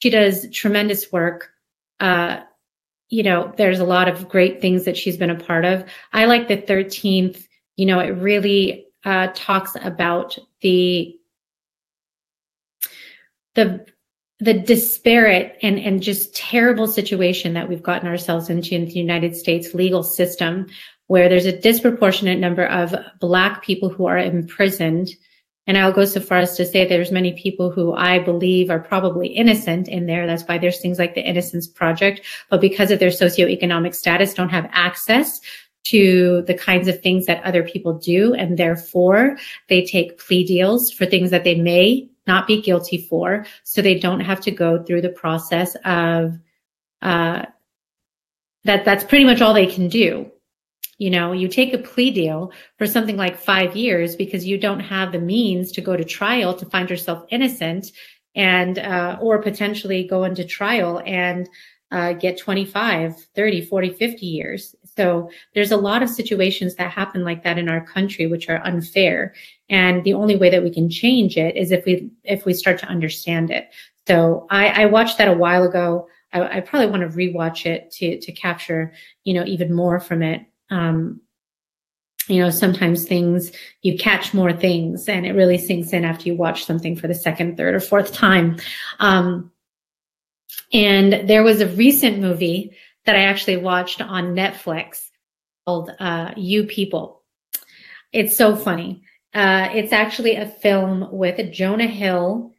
She 0.00 0.10
does 0.10 0.46
tremendous 0.52 1.10
work. 1.10 1.50
Uh, 1.98 2.40
you 3.08 3.22
know, 3.22 3.52
there's 3.56 3.80
a 3.80 3.84
lot 3.84 4.08
of 4.08 4.28
great 4.28 4.60
things 4.60 4.84
that 4.84 4.96
she's 4.96 5.16
been 5.16 5.30
a 5.30 5.34
part 5.40 5.64
of. 5.64 5.84
I 6.12 6.26
like 6.26 6.48
The 6.48 6.58
13th. 6.58 7.46
You 7.76 7.86
know, 7.86 8.00
it 8.00 8.10
really 8.10 8.86
uh, 9.04 9.28
talks 9.34 9.72
about 9.82 10.38
the 10.60 11.18
the 13.54 13.86
the 14.40 14.54
disparate 14.54 15.56
and, 15.62 15.78
and 15.78 16.02
just 16.02 16.34
terrible 16.34 16.86
situation 16.86 17.54
that 17.54 17.68
we've 17.68 17.82
gotten 17.82 18.08
ourselves 18.08 18.48
into 18.48 18.74
in 18.74 18.84
the 18.84 18.92
United 18.92 19.36
States 19.36 19.74
legal 19.74 20.02
system 20.02 20.66
where 21.08 21.28
there's 21.28 21.46
a 21.46 21.58
disproportionate 21.58 22.38
number 22.38 22.66
of 22.66 22.94
Black 23.18 23.62
people 23.62 23.88
who 23.88 24.06
are 24.06 24.18
imprisoned. 24.18 25.08
And 25.66 25.76
I'll 25.76 25.92
go 25.92 26.04
so 26.04 26.20
far 26.20 26.38
as 26.38 26.56
to 26.56 26.64
say 26.64 26.86
there's 26.86 27.10
many 27.10 27.32
people 27.32 27.70
who 27.70 27.94
I 27.94 28.18
believe 28.18 28.70
are 28.70 28.78
probably 28.78 29.26
innocent 29.26 29.88
in 29.88 30.06
there. 30.06 30.26
That's 30.26 30.44
why 30.44 30.58
there's 30.58 30.80
things 30.80 30.98
like 30.98 31.14
the 31.14 31.26
Innocence 31.26 31.66
Project, 31.66 32.20
but 32.48 32.60
because 32.60 32.90
of 32.90 33.00
their 33.00 33.10
socioeconomic 33.10 33.94
status, 33.94 34.34
don't 34.34 34.48
have 34.50 34.68
access 34.72 35.40
to 35.84 36.42
the 36.42 36.54
kinds 36.54 36.88
of 36.88 37.00
things 37.00 37.26
that 37.26 37.42
other 37.44 37.62
people 37.62 37.94
do. 37.94 38.34
And 38.34 38.58
therefore 38.58 39.38
they 39.68 39.84
take 39.84 40.18
plea 40.18 40.44
deals 40.44 40.92
for 40.92 41.06
things 41.06 41.30
that 41.30 41.44
they 41.44 41.54
may 41.54 42.08
not 42.28 42.46
be 42.46 42.62
guilty 42.62 42.98
for. 42.98 43.44
So 43.64 43.82
they 43.82 43.98
don't 43.98 44.20
have 44.20 44.40
to 44.42 44.52
go 44.52 44.84
through 44.84 45.02
the 45.02 45.08
process 45.08 45.74
of, 45.84 46.38
uh, 47.02 47.46
that 48.64 48.84
that's 48.84 49.02
pretty 49.02 49.24
much 49.24 49.40
all 49.40 49.54
they 49.54 49.66
can 49.66 49.88
do 49.88 50.30
you 50.98 51.10
know, 51.10 51.32
you 51.32 51.46
take 51.48 51.72
a 51.72 51.78
plea 51.78 52.10
deal 52.10 52.52
for 52.76 52.86
something 52.86 53.16
like 53.16 53.38
five 53.38 53.76
years 53.76 54.16
because 54.16 54.44
you 54.44 54.58
don't 54.58 54.80
have 54.80 55.12
the 55.12 55.20
means 55.20 55.70
to 55.72 55.80
go 55.80 55.96
to 55.96 56.04
trial 56.04 56.54
to 56.54 56.66
find 56.66 56.90
yourself 56.90 57.24
innocent 57.30 57.92
and, 58.34 58.80
uh, 58.80 59.16
or 59.20 59.40
potentially 59.40 60.04
go 60.04 60.24
into 60.24 60.44
trial 60.44 61.00
and, 61.06 61.48
uh, 61.92 62.12
get 62.14 62.36
25, 62.36 63.16
30, 63.34 63.60
40, 63.62 63.90
50 63.90 64.26
years. 64.26 64.74
So 64.98 65.30
there's 65.54 65.70
a 65.70 65.76
lot 65.76 66.02
of 66.02 66.10
situations 66.10 66.74
that 66.74 66.90
happen 66.90 67.22
like 67.22 67.44
that 67.44 67.56
in 67.56 67.68
our 67.68 67.86
country, 67.86 68.26
which 68.26 68.48
are 68.48 68.60
unfair. 68.66 69.32
And 69.70 70.02
the 70.02 70.14
only 70.14 70.34
way 70.34 70.50
that 70.50 70.64
we 70.64 70.74
can 70.74 70.90
change 70.90 71.36
it 71.36 71.56
is 71.56 71.70
if 71.70 71.84
we, 71.84 72.10
if 72.24 72.44
we 72.44 72.52
start 72.52 72.80
to 72.80 72.88
understand 72.88 73.52
it. 73.52 73.70
So 74.08 74.48
I, 74.50 74.82
I 74.82 74.86
watched 74.86 75.18
that 75.18 75.28
a 75.28 75.32
while 75.32 75.62
ago. 75.62 76.08
I, 76.32 76.58
I 76.58 76.60
probably 76.60 76.88
want 76.88 77.02
to 77.02 77.16
rewatch 77.16 77.64
it 77.64 77.92
to, 77.92 78.18
to 78.18 78.32
capture, 78.32 78.92
you 79.22 79.34
know, 79.34 79.44
even 79.44 79.72
more 79.72 80.00
from 80.00 80.24
it 80.24 80.44
um, 80.70 81.20
you 82.26 82.42
know, 82.42 82.50
sometimes 82.50 83.06
things, 83.06 83.52
you 83.82 83.96
catch 83.96 84.34
more 84.34 84.52
things 84.52 85.08
and 85.08 85.24
it 85.24 85.32
really 85.32 85.56
sinks 85.56 85.92
in 85.92 86.04
after 86.04 86.24
you 86.28 86.34
watch 86.34 86.64
something 86.64 86.94
for 86.94 87.08
the 87.08 87.14
second, 87.14 87.56
third, 87.56 87.74
or 87.74 87.80
fourth 87.80 88.12
time. 88.12 88.58
Um, 88.98 89.50
and 90.72 91.28
there 91.28 91.42
was 91.42 91.60
a 91.60 91.68
recent 91.68 92.18
movie 92.18 92.76
that 93.06 93.16
I 93.16 93.24
actually 93.24 93.56
watched 93.56 94.00
on 94.00 94.34
Netflix 94.34 95.08
called 95.66 95.90
uh, 95.98 96.32
You 96.36 96.64
People. 96.64 97.22
It's 98.12 98.36
so 98.36 98.56
funny. 98.56 99.02
Uh, 99.34 99.68
it's 99.72 99.92
actually 99.92 100.36
a 100.36 100.48
film 100.48 101.08
with 101.12 101.52
Jonah 101.52 101.86
Hill. 101.86 102.52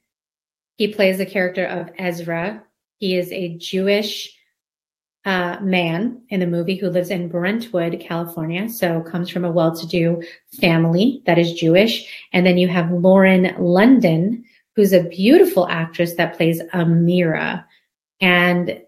He 0.77 0.93
plays 0.93 1.17
the 1.17 1.25
character 1.25 1.65
of 1.65 1.89
Ezra. 1.97 2.63
He 2.97 3.17
is 3.17 3.31
a 3.31 3.57
Jewish 3.57 4.35
uh, 5.25 5.57
man 5.61 6.21
in 6.29 6.39
the 6.39 6.47
movie 6.47 6.75
who 6.75 6.89
lives 6.89 7.09
in 7.09 7.27
Brentwood, 7.27 7.99
California. 7.99 8.69
So 8.69 9.01
comes 9.01 9.29
from 9.29 9.43
a 9.43 9.51
well-to-do 9.51 10.23
family 10.61 11.21
that 11.25 11.37
is 11.37 11.53
Jewish. 11.53 12.07
And 12.31 12.45
then 12.45 12.57
you 12.57 12.67
have 12.67 12.91
Lauren 12.91 13.55
London, 13.59 14.45
who's 14.75 14.93
a 14.93 15.03
beautiful 15.03 15.67
actress 15.67 16.15
that 16.15 16.37
plays 16.37 16.61
Amira. 16.73 17.65
And 18.21 18.81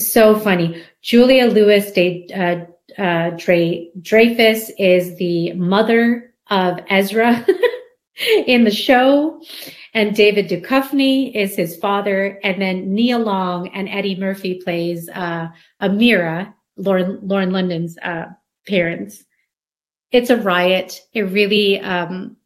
so 0.00 0.38
funny. 0.38 0.82
Julia 1.02 1.46
Louis 1.46 1.90
de, 1.92 2.28
uh, 2.34 3.00
uh, 3.00 3.30
Dre, 3.30 3.90
Dreyfus 4.00 4.70
is 4.78 5.16
the 5.16 5.52
mother 5.54 6.34
of 6.50 6.80
Ezra 6.88 7.46
in 8.46 8.64
the 8.64 8.70
show 8.70 9.40
and 9.94 10.14
David 10.14 10.48
Duchovny 10.48 11.34
is 11.34 11.56
his 11.56 11.76
father, 11.76 12.38
and 12.44 12.60
then 12.60 12.94
Nia 12.94 13.18
Long 13.18 13.68
and 13.68 13.88
Eddie 13.88 14.16
Murphy 14.16 14.60
plays 14.62 15.08
uh, 15.08 15.48
Amira, 15.80 16.54
Lauren 16.76 17.18
Lauren 17.22 17.50
London's 17.50 17.96
uh, 17.98 18.26
parents. 18.66 19.24
It's 20.12 20.30
a 20.30 20.36
riot. 20.36 21.02
It 21.12 21.22
really, 21.22 21.80
um, 21.80 22.36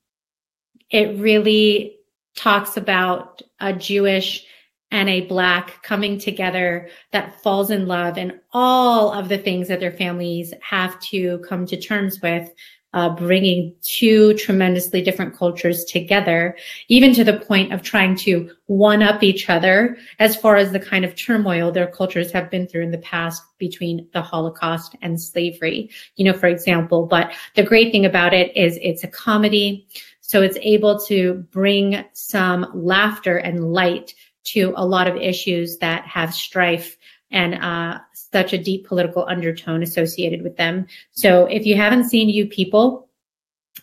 it 0.91 1.19
really 1.19 1.99
talks 2.37 2.77
about 2.77 3.43
a 3.61 3.73
Jewish 3.73 4.47
and 4.93 5.09
a 5.09 5.23
black 5.23 5.83
coming 5.83 6.19
together 6.19 6.89
that 7.11 7.43
falls 7.43 7.71
in 7.71 7.87
love 7.87 8.19
and 8.19 8.39
all 8.53 9.11
of 9.11 9.29
the 9.29 9.39
things 9.39 9.67
that 9.67 9.81
their 9.81 9.91
families 9.91 10.53
have 10.61 11.01
to 11.01 11.39
come 11.49 11.67
to 11.67 11.81
terms 11.81 12.21
with 12.23 12.53
uh, 12.95 13.09
bringing 13.09 13.75
two 13.81 14.35
tremendously 14.35 15.01
different 15.01 15.35
cultures 15.35 15.85
together, 15.85 16.55
even 16.89 17.15
to 17.15 17.25
the 17.25 17.39
point 17.39 17.73
of 17.73 17.83
trying 17.83 18.15
to 18.15 18.51
one 18.67 19.03
up 19.03 19.23
each 19.23 19.49
other 19.49 19.97
as 20.19 20.37
far 20.37 20.57
as 20.57 20.73
the 20.73 20.79
kind 20.79 21.03
of 21.03 21.17
turmoil 21.17 21.73
their 21.73 21.87
cultures 21.87 22.31
have 22.31 22.51
been 22.51 22.67
through 22.69 22.83
in 22.83 22.91
the 22.91 22.99
past 22.99 23.43
between 23.57 24.07
the 24.13 24.21
Holocaust 24.21 24.95
and 25.01 25.19
slavery, 25.19 25.89
you 26.17 26.25
know, 26.27 26.37
for 26.37 26.49
example. 26.49 27.07
But 27.07 27.33
the 27.55 27.63
great 27.63 27.93
thing 27.93 28.05
about 28.05 28.35
it 28.35 28.55
is 28.55 28.79
it's 28.83 29.05
a 29.05 29.09
comedy. 29.09 29.87
So 30.21 30.43
it's 30.43 30.59
able 30.61 31.01
to 31.07 31.47
bring 31.51 32.05
some 32.13 32.71
laughter 32.75 33.39
and 33.39 33.73
light 33.73 34.15
to 34.45 34.73
a 34.77 34.87
lot 34.87 35.09
of 35.09 35.17
issues 35.17 35.79
that 35.79 36.07
have 36.07 36.35
strife 36.35 36.97
and 37.31 37.55
uh, 37.55 37.99
such 38.13 38.53
a 38.53 38.59
deep 38.59 38.87
political 38.87 39.25
undertone 39.27 39.83
associated 39.83 40.43
with 40.43 40.57
them. 40.57 40.87
So 41.13 41.47
if 41.47 41.65
you 41.65 41.77
haven't 41.77 42.11
seen 42.11 42.29
You 42.29 42.47
People, 42.47 43.09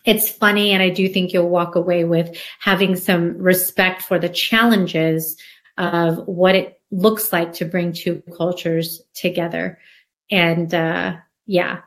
it's 0.04 0.30
funny. 0.30 0.70
And 0.70 0.82
I 0.82 0.90
do 0.90 1.08
think 1.08 1.32
you'll 1.32 1.48
walk 1.48 1.74
away 1.74 2.04
with 2.04 2.36
having 2.60 2.94
some 2.96 3.36
respect 3.36 4.02
for 4.02 4.18
the 4.18 4.28
challenges 4.28 5.36
of 5.78 6.26
what 6.26 6.54
it 6.54 6.80
looks 6.90 7.32
like 7.32 7.52
to 7.54 7.64
bring 7.64 7.92
two 7.92 8.22
cultures 8.36 9.02
together. 9.14 9.78
And, 10.30 10.72
uh, 10.72 11.16
yeah, 11.46 11.80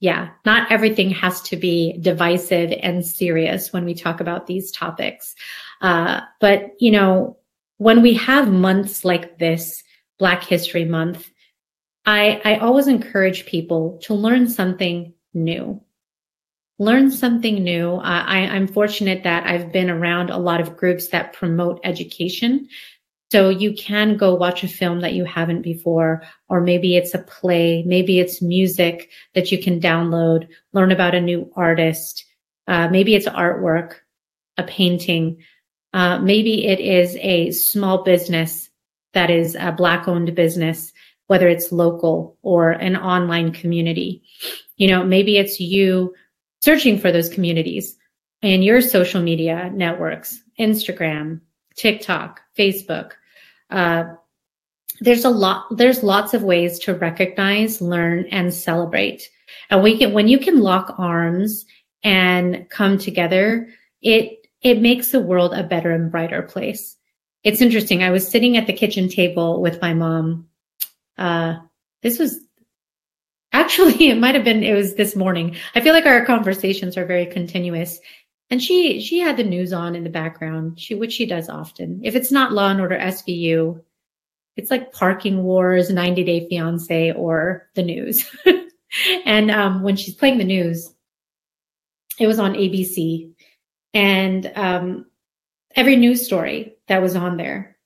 yeah, 0.00 0.30
not 0.44 0.72
everything 0.72 1.10
has 1.10 1.40
to 1.42 1.56
be 1.56 1.98
divisive 2.00 2.72
and 2.82 3.06
serious 3.06 3.72
when 3.72 3.84
we 3.84 3.94
talk 3.94 4.20
about 4.20 4.46
these 4.46 4.72
topics. 4.72 5.34
Uh, 5.80 6.22
but, 6.40 6.70
you 6.80 6.90
know, 6.90 7.36
when 7.82 8.00
we 8.00 8.14
have 8.14 8.52
months 8.52 9.04
like 9.04 9.38
this, 9.40 9.82
Black 10.20 10.44
History 10.44 10.84
Month, 10.84 11.28
I, 12.06 12.40
I 12.44 12.58
always 12.58 12.86
encourage 12.86 13.44
people 13.44 13.98
to 14.04 14.14
learn 14.14 14.48
something 14.48 15.12
new. 15.34 15.82
Learn 16.78 17.10
something 17.10 17.64
new. 17.64 17.94
I, 17.94 18.46
I'm 18.46 18.68
fortunate 18.68 19.24
that 19.24 19.48
I've 19.48 19.72
been 19.72 19.90
around 19.90 20.30
a 20.30 20.38
lot 20.38 20.60
of 20.60 20.76
groups 20.76 21.08
that 21.08 21.32
promote 21.32 21.80
education. 21.82 22.68
So 23.32 23.48
you 23.48 23.74
can 23.74 24.16
go 24.16 24.36
watch 24.36 24.62
a 24.62 24.68
film 24.68 25.00
that 25.00 25.14
you 25.14 25.24
haven't 25.24 25.62
before, 25.62 26.22
or 26.48 26.60
maybe 26.60 26.96
it's 26.96 27.14
a 27.14 27.18
play, 27.18 27.82
maybe 27.84 28.20
it's 28.20 28.40
music 28.40 29.10
that 29.34 29.50
you 29.50 29.60
can 29.60 29.80
download, 29.80 30.46
learn 30.72 30.92
about 30.92 31.16
a 31.16 31.20
new 31.20 31.50
artist. 31.56 32.26
Uh, 32.68 32.88
maybe 32.88 33.16
it's 33.16 33.26
artwork, 33.26 33.94
a 34.56 34.62
painting. 34.62 35.38
Uh, 35.92 36.18
maybe 36.18 36.66
it 36.66 36.80
is 36.80 37.16
a 37.20 37.50
small 37.50 38.02
business 38.02 38.70
that 39.12 39.30
is 39.30 39.56
a 39.58 39.72
Black 39.72 40.08
owned 40.08 40.34
business, 40.34 40.92
whether 41.26 41.48
it's 41.48 41.72
local 41.72 42.38
or 42.42 42.70
an 42.70 42.96
online 42.96 43.52
community. 43.52 44.22
You 44.76 44.88
know, 44.88 45.04
maybe 45.04 45.36
it's 45.36 45.60
you 45.60 46.14
searching 46.60 46.98
for 46.98 47.12
those 47.12 47.28
communities 47.28 47.96
in 48.40 48.62
your 48.62 48.80
social 48.80 49.22
media 49.22 49.70
networks, 49.74 50.42
Instagram, 50.58 51.40
TikTok, 51.76 52.40
Facebook. 52.58 53.12
Uh, 53.70 54.04
there's 55.00 55.24
a 55.24 55.30
lot, 55.30 55.76
there's 55.76 56.02
lots 56.02 56.34
of 56.34 56.42
ways 56.42 56.78
to 56.80 56.94
recognize, 56.94 57.80
learn, 57.80 58.26
and 58.30 58.52
celebrate. 58.52 59.28
And 59.70 59.82
we 59.82 59.98
can, 59.98 60.12
when 60.12 60.28
you 60.28 60.38
can 60.38 60.60
lock 60.60 60.94
arms 60.98 61.64
and 62.02 62.68
come 62.70 62.98
together, 62.98 63.68
it, 64.00 64.41
it 64.62 64.80
makes 64.80 65.10
the 65.10 65.20
world 65.20 65.52
a 65.54 65.62
better 65.62 65.90
and 65.90 66.10
brighter 66.10 66.42
place. 66.42 66.96
It's 67.44 67.60
interesting. 67.60 68.02
I 68.02 68.10
was 68.10 68.26
sitting 68.26 68.56
at 68.56 68.66
the 68.66 68.72
kitchen 68.72 69.08
table 69.08 69.60
with 69.60 69.80
my 69.80 69.94
mom. 69.94 70.48
Uh, 71.18 71.56
this 72.02 72.18
was 72.18 72.38
actually, 73.52 74.08
it 74.10 74.18
might 74.18 74.34
have 74.34 74.44
been, 74.44 74.62
it 74.62 74.74
was 74.74 74.94
this 74.94 75.16
morning. 75.16 75.56
I 75.74 75.80
feel 75.80 75.92
like 75.92 76.06
our 76.06 76.24
conversations 76.24 76.96
are 76.96 77.04
very 77.04 77.26
continuous. 77.26 77.98
And 78.50 78.62
she, 78.62 79.00
she 79.00 79.18
had 79.18 79.36
the 79.36 79.44
news 79.44 79.72
on 79.72 79.96
in 79.96 80.04
the 80.04 80.10
background, 80.10 80.78
she, 80.78 80.94
which 80.94 81.12
she 81.12 81.26
does 81.26 81.48
often. 81.48 82.00
If 82.04 82.14
it's 82.14 82.30
not 82.30 82.52
Law 82.52 82.68
and 82.68 82.80
Order 82.80 82.98
SVU, 82.98 83.82
it's 84.56 84.70
like 84.70 84.92
Parking 84.92 85.42
Wars, 85.42 85.90
90 85.90 86.24
Day 86.24 86.48
Fiance, 86.48 87.12
or 87.12 87.68
the 87.74 87.82
news. 87.82 88.30
and 89.24 89.50
um, 89.50 89.82
when 89.82 89.96
she's 89.96 90.14
playing 90.14 90.36
the 90.36 90.44
news, 90.44 90.92
it 92.18 92.26
was 92.26 92.38
on 92.38 92.52
ABC. 92.52 93.31
And 93.94 94.50
um, 94.54 95.06
every 95.74 95.96
news 95.96 96.24
story 96.24 96.74
that 96.88 97.02
was 97.02 97.16
on 97.16 97.36
there 97.36 97.76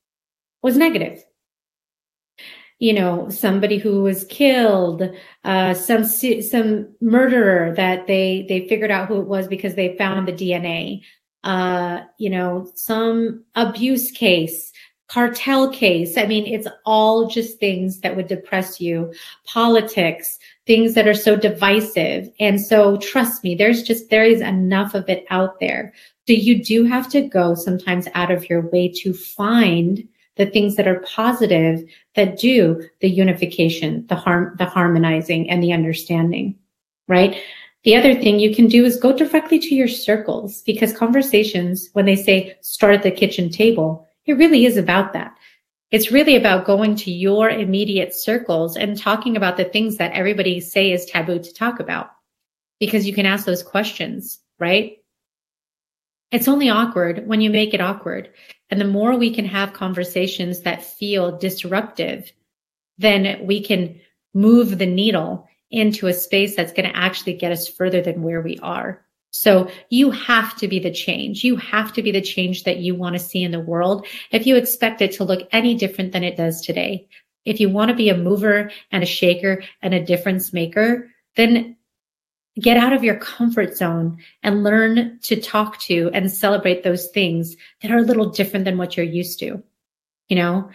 was 0.63 0.77
negative. 0.77 1.25
You 2.79 2.93
know, 2.93 3.31
somebody 3.31 3.79
who 3.79 4.03
was 4.03 4.25
killed, 4.25 5.03
uh, 5.45 5.73
some 5.73 6.05
some 6.05 6.89
murderer 7.01 7.75
that 7.75 8.07
they 8.07 8.45
they 8.49 8.69
figured 8.69 8.91
out 8.91 9.09
who 9.09 9.21
it 9.21 9.27
was 9.27 9.49
because 9.49 9.75
they 9.75 9.97
found 9.97 10.29
the 10.29 10.33
DNA. 10.33 11.03
Uh, 11.43 12.03
you 12.19 12.29
know, 12.29 12.71
some 12.75 13.45
abuse 13.55 14.11
case, 14.11 14.73
cartel 15.09 15.71
case. 15.71 16.17
I 16.17 16.27
mean, 16.27 16.47
it's 16.47 16.67
all 16.85 17.29
just 17.29 17.59
things 17.59 18.01
that 18.01 18.17
would 18.17 18.27
depress 18.27 18.81
you. 18.81 19.13
Politics, 19.45 20.39
things 20.67 20.95
that 20.95 21.07
are 21.07 21.15
so 21.15 21.37
divisive. 21.37 22.29
And 22.41 22.61
so 22.61 22.97
trust 22.99 23.45
me, 23.45 23.55
there's 23.55 23.83
just, 23.83 24.11
there 24.11 24.25
is 24.25 24.41
enough 24.41 24.95
of 24.95 25.09
it 25.09 25.25
out 25.31 25.61
there. 25.61 25.93
So 26.27 26.33
you 26.33 26.63
do 26.63 26.85
have 26.85 27.09
to 27.11 27.23
go 27.23 27.55
sometimes 27.55 28.09
out 28.15 28.33
of 28.33 28.51
your 28.51 28.69
way 28.71 28.93
to 29.03 29.15
find 29.15 30.07
the 30.37 30.47
things 30.47 30.77
that 30.77 30.89
are 30.89 31.01
positive 31.01 31.85
that 32.15 32.39
do 32.39 32.83
the 33.01 33.09
unification, 33.09 34.07
the 34.09 34.17
harm, 34.17 34.55
the 34.59 34.67
harmonizing 34.67 35.49
and 35.49 35.63
the 35.63 35.73
understanding, 35.73 36.57
right? 37.09 37.41
The 37.85 37.97
other 37.97 38.15
thing 38.15 38.41
you 38.41 38.55
can 38.55 38.67
do 38.67 38.85
is 38.85 38.99
go 38.99 39.17
directly 39.17 39.61
to 39.61 39.75
your 39.75 39.89
circles 39.89 40.63
because 40.63 40.93
conversations, 40.93 41.89
when 41.93 42.05
they 42.05 42.17
say 42.17 42.57
start 42.61 42.97
at 42.97 43.03
the 43.05 43.13
kitchen 43.13 43.49
table, 43.49 44.06
it 44.27 44.35
really 44.35 44.67
is 44.67 44.77
about 44.77 45.13
that. 45.13 45.37
It's 45.91 46.11
really 46.11 46.37
about 46.37 46.67
going 46.67 46.97
to 46.97 47.13
your 47.13 47.49
immediate 47.49 48.13
circles 48.13 48.77
and 48.77 48.99
talking 48.99 49.37
about 49.37 49.57
the 49.57 49.65
things 49.65 49.97
that 49.99 50.13
everybody 50.13 50.61
say 50.61 50.91
is 50.93 51.07
taboo 51.07 51.39
to 51.39 51.55
talk 51.55 51.79
about 51.79 52.11
because 52.81 53.07
you 53.07 53.15
can 53.15 53.25
ask 53.25 53.47
those 53.47 53.63
questions, 53.63 54.41
right? 54.59 54.99
It's 56.33 56.49
only 56.49 56.69
awkward 56.69 57.27
when 57.29 57.41
you 57.41 57.51
make 57.51 57.73
it 57.73 57.81
awkward. 57.81 58.31
And 58.69 58.81
the 58.81 58.85
more 58.85 59.17
we 59.17 59.33
can 59.33 59.45
have 59.45 59.73
conversations 59.73 60.61
that 60.63 60.85
feel 60.85 61.39
disruptive, 61.39 62.33
then 62.99 63.47
we 63.47 63.63
can 63.63 64.01
move 64.35 64.77
the 64.77 64.87
needle 64.87 65.49
into 65.71 66.09
a 66.09 66.13
space 66.13 66.57
that's 66.57 66.73
going 66.73 66.89
to 66.91 66.97
actually 66.97 67.35
get 67.35 67.53
us 67.53 67.69
further 67.69 68.03
than 68.03 68.23
where 68.23 68.41
we 68.41 68.59
are. 68.59 69.06
So 69.39 69.71
you 69.91 70.11
have 70.13 70.57
to 70.57 70.67
be 70.67 70.79
the 70.79 70.91
change. 70.91 71.45
You 71.45 71.57
have 71.57 71.93
to 71.93 72.03
be 72.03 72.11
the 72.11 72.23
change 72.23 72.65
that 72.65 72.79
you 72.79 72.95
want 72.95 73.17
to 73.17 73.19
see 73.19 73.43
in 73.43 73.51
the 73.51 73.61
world. 73.61 74.07
If 74.31 74.47
you 74.47 74.57
expect 74.57 75.03
it 75.03 75.13
to 75.13 75.25
look 75.25 75.47
any 75.53 75.75
different 75.75 76.13
than 76.13 76.25
it 76.25 76.39
does 76.39 76.63
today, 76.63 77.07
if 77.45 77.61
you 77.61 77.69
want 77.69 77.91
to 77.91 77.97
be 77.97 78.09
a 78.09 78.17
mover 78.17 78.71
and 78.91 79.03
a 79.03 79.07
shaker 79.07 79.63
and 79.83 79.93
a 79.93 80.05
difference 80.05 80.55
maker, 80.55 81.11
then 81.37 81.77
get 82.59 82.79
out 82.79 82.95
of 82.95 83.05
your 83.05 83.17
comfort 83.17 83.77
zone 83.77 84.19
and 84.43 84.65
learn 84.65 85.19
to 85.25 85.39
talk 85.39 85.79
to 85.81 86.11
and 86.15 86.31
celebrate 86.31 86.83
those 86.83 87.09
things 87.09 87.57
that 87.83 87.91
are 87.91 87.99
a 87.99 88.03
little 88.03 88.31
different 88.31 88.65
than 88.65 88.79
what 88.79 88.97
you're 88.97 89.05
used 89.05 89.39
to. 89.41 89.63
You 90.29 90.37
know, 90.37 90.71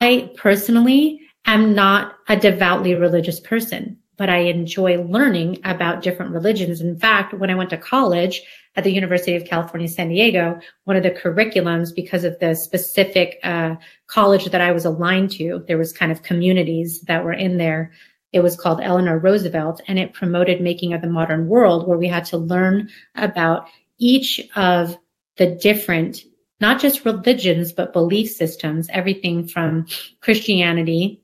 I 0.00 0.32
personally 0.36 1.20
am 1.44 1.74
not 1.74 2.16
a 2.28 2.36
devoutly 2.36 2.94
religious 2.94 3.40
person, 3.40 3.98
but 4.16 4.28
I 4.28 4.38
enjoy 4.38 5.02
learning 5.02 5.58
about 5.64 6.02
different 6.02 6.32
religions. 6.32 6.80
In 6.80 6.98
fact, 6.98 7.34
when 7.34 7.50
I 7.50 7.54
went 7.54 7.70
to 7.70 7.76
college 7.76 8.42
at 8.76 8.84
the 8.84 8.92
University 8.92 9.36
of 9.36 9.44
California, 9.44 9.88
San 9.88 10.08
Diego, 10.08 10.58
one 10.84 10.96
of 10.96 11.02
the 11.02 11.10
curriculums, 11.10 11.94
because 11.94 12.24
of 12.24 12.38
the 12.38 12.54
specific 12.54 13.38
uh, 13.42 13.76
college 14.06 14.46
that 14.46 14.60
I 14.60 14.72
was 14.72 14.84
aligned 14.84 15.30
to, 15.32 15.64
there 15.66 15.78
was 15.78 15.92
kind 15.92 16.10
of 16.10 16.22
communities 16.22 17.00
that 17.02 17.24
were 17.24 17.32
in 17.32 17.56
there 17.56 17.92
it 18.34 18.42
was 18.42 18.56
called 18.56 18.80
Eleanor 18.82 19.16
Roosevelt 19.16 19.80
and 19.86 19.96
it 19.96 20.12
promoted 20.12 20.60
making 20.60 20.92
of 20.92 21.00
the 21.00 21.08
modern 21.08 21.46
world 21.46 21.86
where 21.86 21.96
we 21.96 22.08
had 22.08 22.24
to 22.26 22.36
learn 22.36 22.90
about 23.14 23.68
each 23.98 24.40
of 24.56 24.98
the 25.36 25.54
different, 25.54 26.24
not 26.60 26.80
just 26.80 27.04
religions, 27.04 27.72
but 27.72 27.92
belief 27.92 28.28
systems, 28.28 28.88
everything 28.90 29.46
from 29.46 29.86
Christianity, 30.20 31.22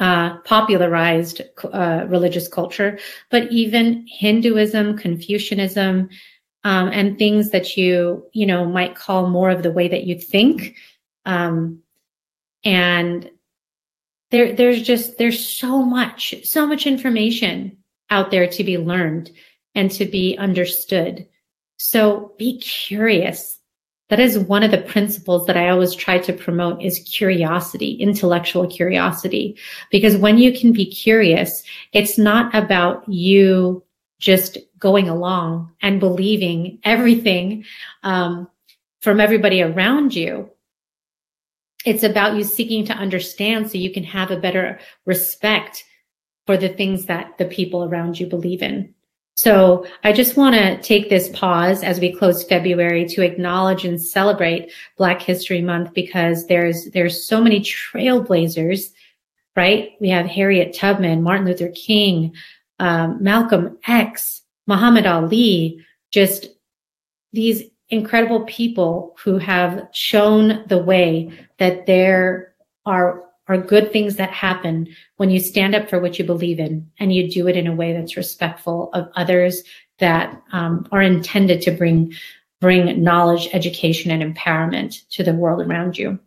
uh, 0.00 0.38
popularized 0.38 1.42
uh, 1.72 2.04
religious 2.08 2.48
culture, 2.48 2.98
but 3.30 3.50
even 3.50 4.06
Hinduism, 4.08 4.98
Confucianism, 4.98 6.08
um, 6.64 6.88
and 6.88 7.18
things 7.18 7.50
that 7.50 7.76
you, 7.76 8.26
you 8.32 8.46
know, 8.46 8.64
might 8.64 8.96
call 8.96 9.28
more 9.28 9.50
of 9.50 9.62
the 9.62 9.70
way 9.70 9.88
that 9.88 10.04
you 10.04 10.18
think. 10.18 10.76
Um, 11.24 11.82
and 12.64 13.30
there 14.30 14.52
there's 14.52 14.82
just 14.82 15.18
there's 15.18 15.46
so 15.46 15.82
much 15.82 16.34
so 16.44 16.66
much 16.66 16.86
information 16.86 17.76
out 18.10 18.30
there 18.30 18.46
to 18.46 18.64
be 18.64 18.78
learned 18.78 19.30
and 19.74 19.90
to 19.90 20.04
be 20.04 20.36
understood 20.36 21.26
so 21.78 22.32
be 22.38 22.58
curious 22.58 23.55
that 24.08 24.20
is 24.20 24.38
one 24.38 24.62
of 24.62 24.70
the 24.70 24.78
principles 24.78 25.46
that 25.46 25.56
i 25.56 25.68
always 25.68 25.94
try 25.94 26.18
to 26.18 26.32
promote 26.32 26.82
is 26.82 26.98
curiosity 27.00 27.92
intellectual 27.94 28.66
curiosity 28.66 29.56
because 29.90 30.16
when 30.16 30.38
you 30.38 30.56
can 30.58 30.72
be 30.72 30.86
curious 30.86 31.62
it's 31.92 32.18
not 32.18 32.54
about 32.54 33.06
you 33.08 33.82
just 34.18 34.58
going 34.78 35.08
along 35.08 35.70
and 35.82 36.00
believing 36.00 36.78
everything 36.84 37.64
um, 38.02 38.48
from 39.00 39.20
everybody 39.20 39.62
around 39.62 40.14
you 40.14 40.50
it's 41.86 42.02
about 42.02 42.36
you 42.36 42.42
seeking 42.42 42.84
to 42.84 42.92
understand 42.92 43.70
so 43.70 43.78
you 43.78 43.92
can 43.92 44.02
have 44.02 44.30
a 44.30 44.40
better 44.40 44.78
respect 45.06 45.84
for 46.44 46.56
the 46.56 46.68
things 46.68 47.06
that 47.06 47.38
the 47.38 47.44
people 47.44 47.84
around 47.84 48.18
you 48.18 48.26
believe 48.26 48.62
in. 48.62 48.92
So 49.36 49.86
I 50.02 50.12
just 50.12 50.38
want 50.38 50.54
to 50.54 50.80
take 50.80 51.10
this 51.10 51.28
pause 51.28 51.82
as 51.82 52.00
we 52.00 52.10
close 52.10 52.42
February 52.42 53.06
to 53.08 53.22
acknowledge 53.22 53.84
and 53.84 54.00
celebrate 54.00 54.72
Black 54.96 55.20
History 55.20 55.60
Month 55.60 55.92
because 55.92 56.46
there's, 56.46 56.86
there's 56.92 57.28
so 57.28 57.42
many 57.42 57.60
trailblazers, 57.60 58.92
right? 59.54 59.90
We 60.00 60.08
have 60.08 60.24
Harriet 60.24 60.74
Tubman, 60.74 61.22
Martin 61.22 61.46
Luther 61.46 61.68
King, 61.68 62.32
um, 62.78 63.22
Malcolm 63.22 63.78
X, 63.86 64.40
Muhammad 64.66 65.04
Ali, 65.04 65.84
just 66.10 66.48
these 67.34 67.64
incredible 67.90 68.44
people 68.44 69.14
who 69.22 69.36
have 69.36 69.86
shown 69.92 70.64
the 70.66 70.78
way 70.78 71.30
that 71.58 71.84
there 71.84 72.54
are 72.86 73.25
are 73.48 73.58
good 73.58 73.92
things 73.92 74.16
that 74.16 74.30
happen 74.30 74.88
when 75.16 75.30
you 75.30 75.38
stand 75.38 75.74
up 75.74 75.88
for 75.88 76.00
what 76.00 76.18
you 76.18 76.24
believe 76.24 76.58
in 76.58 76.90
and 76.98 77.14
you 77.14 77.30
do 77.30 77.46
it 77.46 77.56
in 77.56 77.66
a 77.66 77.74
way 77.74 77.92
that's 77.92 78.16
respectful 78.16 78.90
of 78.92 79.08
others 79.14 79.62
that 79.98 80.42
um, 80.52 80.86
are 80.92 81.02
intended 81.02 81.60
to 81.62 81.70
bring 81.70 82.12
bring 82.60 83.02
knowledge 83.02 83.48
education 83.52 84.10
and 84.10 84.34
empowerment 84.34 85.06
to 85.10 85.22
the 85.22 85.34
world 85.34 85.60
around 85.62 85.96
you 85.96 86.18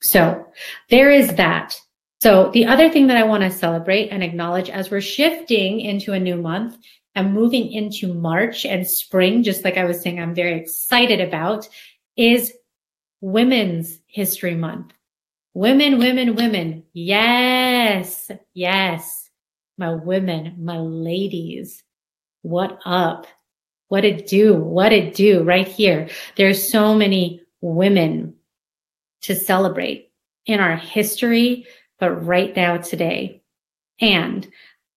so 0.00 0.46
there 0.90 1.10
is 1.10 1.34
that 1.34 1.80
so 2.20 2.50
the 2.52 2.66
other 2.66 2.90
thing 2.90 3.06
that 3.06 3.16
i 3.16 3.22
want 3.22 3.42
to 3.42 3.50
celebrate 3.50 4.08
and 4.08 4.22
acknowledge 4.22 4.68
as 4.68 4.90
we're 4.90 5.00
shifting 5.00 5.80
into 5.80 6.12
a 6.12 6.20
new 6.20 6.36
month 6.36 6.76
and 7.16 7.32
moving 7.32 7.72
into 7.72 8.12
March 8.12 8.66
and 8.66 8.86
spring, 8.86 9.42
just 9.42 9.64
like 9.64 9.78
I 9.78 9.86
was 9.86 10.00
saying, 10.00 10.20
I'm 10.20 10.34
very 10.34 10.60
excited 10.60 11.20
about 11.20 11.66
is 12.16 12.52
Women's 13.22 13.98
History 14.06 14.54
Month. 14.54 14.92
Women, 15.56 15.98
women, 15.98 16.36
women. 16.36 16.84
Yes, 16.92 18.30
yes. 18.52 19.30
My 19.78 19.94
women, 19.94 20.54
my 20.58 20.76
ladies. 20.76 21.82
What 22.42 22.78
up? 22.84 23.26
What 23.88 24.04
it 24.04 24.26
do? 24.26 24.54
What 24.54 24.92
it 24.92 25.14
do 25.14 25.42
right 25.44 25.66
here. 25.66 26.10
There's 26.36 26.70
so 26.70 26.94
many 26.94 27.40
women 27.62 28.34
to 29.22 29.34
celebrate. 29.34 30.10
in 30.44 30.60
our 30.60 30.76
history, 30.76 31.66
but 31.98 32.10
right 32.10 32.54
now, 32.54 32.76
today. 32.76 33.40
And 33.98 34.46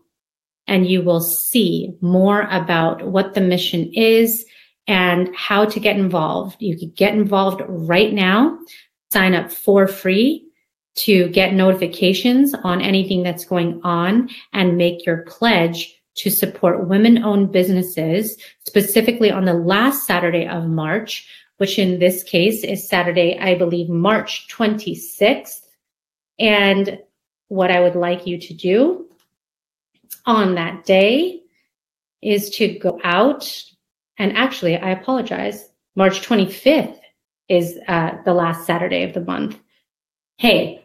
and 0.68 0.86
you 0.86 1.02
will 1.02 1.20
see 1.20 1.92
more 2.00 2.42
about 2.50 3.04
what 3.06 3.34
the 3.34 3.40
mission 3.40 3.90
is 3.94 4.44
and 4.86 5.34
how 5.34 5.64
to 5.64 5.80
get 5.80 5.96
involved. 5.96 6.56
You 6.60 6.78
can 6.78 6.90
get 6.90 7.14
involved 7.14 7.62
right 7.66 8.12
now, 8.12 8.58
sign 9.10 9.34
up 9.34 9.50
for 9.50 9.86
free 9.86 10.44
to 10.96 11.28
get 11.28 11.54
notifications 11.54 12.54
on 12.64 12.80
anything 12.80 13.22
that's 13.22 13.44
going 13.44 13.80
on 13.82 14.28
and 14.52 14.76
make 14.76 15.06
your 15.06 15.22
pledge 15.22 15.94
to 16.16 16.30
support 16.30 16.88
women 16.88 17.22
owned 17.22 17.52
businesses, 17.52 18.36
specifically 18.66 19.30
on 19.30 19.44
the 19.44 19.54
last 19.54 20.06
Saturday 20.06 20.46
of 20.46 20.66
March, 20.66 21.28
which 21.58 21.78
in 21.78 22.00
this 22.00 22.22
case 22.24 22.64
is 22.64 22.88
Saturday, 22.88 23.38
I 23.38 23.54
believe, 23.54 23.88
March 23.88 24.48
26th. 24.48 25.60
And 26.40 26.98
what 27.48 27.70
I 27.70 27.80
would 27.80 27.94
like 27.94 28.26
you 28.26 28.38
to 28.38 28.54
do 28.54 29.07
on 30.26 30.54
that 30.54 30.84
day 30.84 31.42
is 32.22 32.50
to 32.50 32.78
go 32.78 33.00
out 33.04 33.64
and 34.18 34.36
actually, 34.36 34.76
I 34.76 34.90
apologize. 34.90 35.70
March 35.94 36.26
25th 36.26 36.98
is 37.48 37.78
uh, 37.88 38.12
the 38.24 38.34
last 38.34 38.66
Saturday 38.66 39.04
of 39.04 39.14
the 39.14 39.20
month. 39.20 39.58
Hey, 40.36 40.84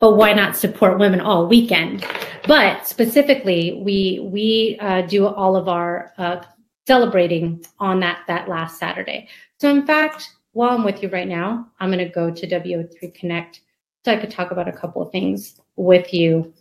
but 0.00 0.16
why 0.16 0.32
not 0.32 0.56
support 0.56 0.98
women 0.98 1.20
all 1.20 1.46
weekend? 1.46 2.04
But 2.46 2.86
specifically, 2.86 3.80
we 3.84 4.20
we 4.22 4.76
uh, 4.80 5.02
do 5.02 5.26
all 5.26 5.56
of 5.56 5.68
our 5.68 6.12
uh, 6.18 6.42
celebrating 6.86 7.64
on 7.78 8.00
that 8.00 8.20
that 8.28 8.48
last 8.48 8.78
Saturday. 8.78 9.28
So 9.60 9.70
in 9.70 9.86
fact, 9.86 10.30
while 10.52 10.76
I'm 10.76 10.84
with 10.84 11.02
you 11.02 11.08
right 11.08 11.28
now, 11.28 11.68
I'm 11.80 11.90
going 11.90 12.04
to 12.04 12.12
go 12.12 12.30
to 12.30 12.46
WO3 12.46 13.14
Connect 13.14 13.60
so 14.04 14.12
I 14.12 14.16
could 14.16 14.30
talk 14.30 14.50
about 14.50 14.68
a 14.68 14.72
couple 14.72 15.02
of 15.02 15.10
things 15.10 15.60
with 15.76 16.14
you, 16.14 16.52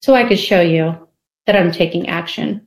so 0.00 0.14
I 0.14 0.26
could 0.26 0.38
show 0.38 0.60
you 0.60 1.05
that 1.46 1.56
I'm 1.56 1.72
taking 1.72 2.08
action 2.08 2.66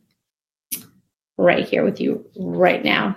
right 1.37 1.67
here 1.67 1.83
with 1.83 2.01
you 2.01 2.25
right 2.37 2.83
now. 2.83 3.15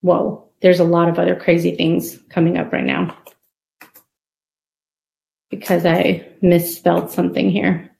Whoa, 0.00 0.48
there's 0.60 0.80
a 0.80 0.84
lot 0.84 1.08
of 1.08 1.18
other 1.18 1.36
crazy 1.36 1.74
things 1.74 2.18
coming 2.28 2.58
up 2.58 2.72
right 2.72 2.84
now 2.84 3.16
because 5.50 5.86
I 5.86 6.26
misspelled 6.42 7.10
something 7.10 7.50
here. 7.50 7.90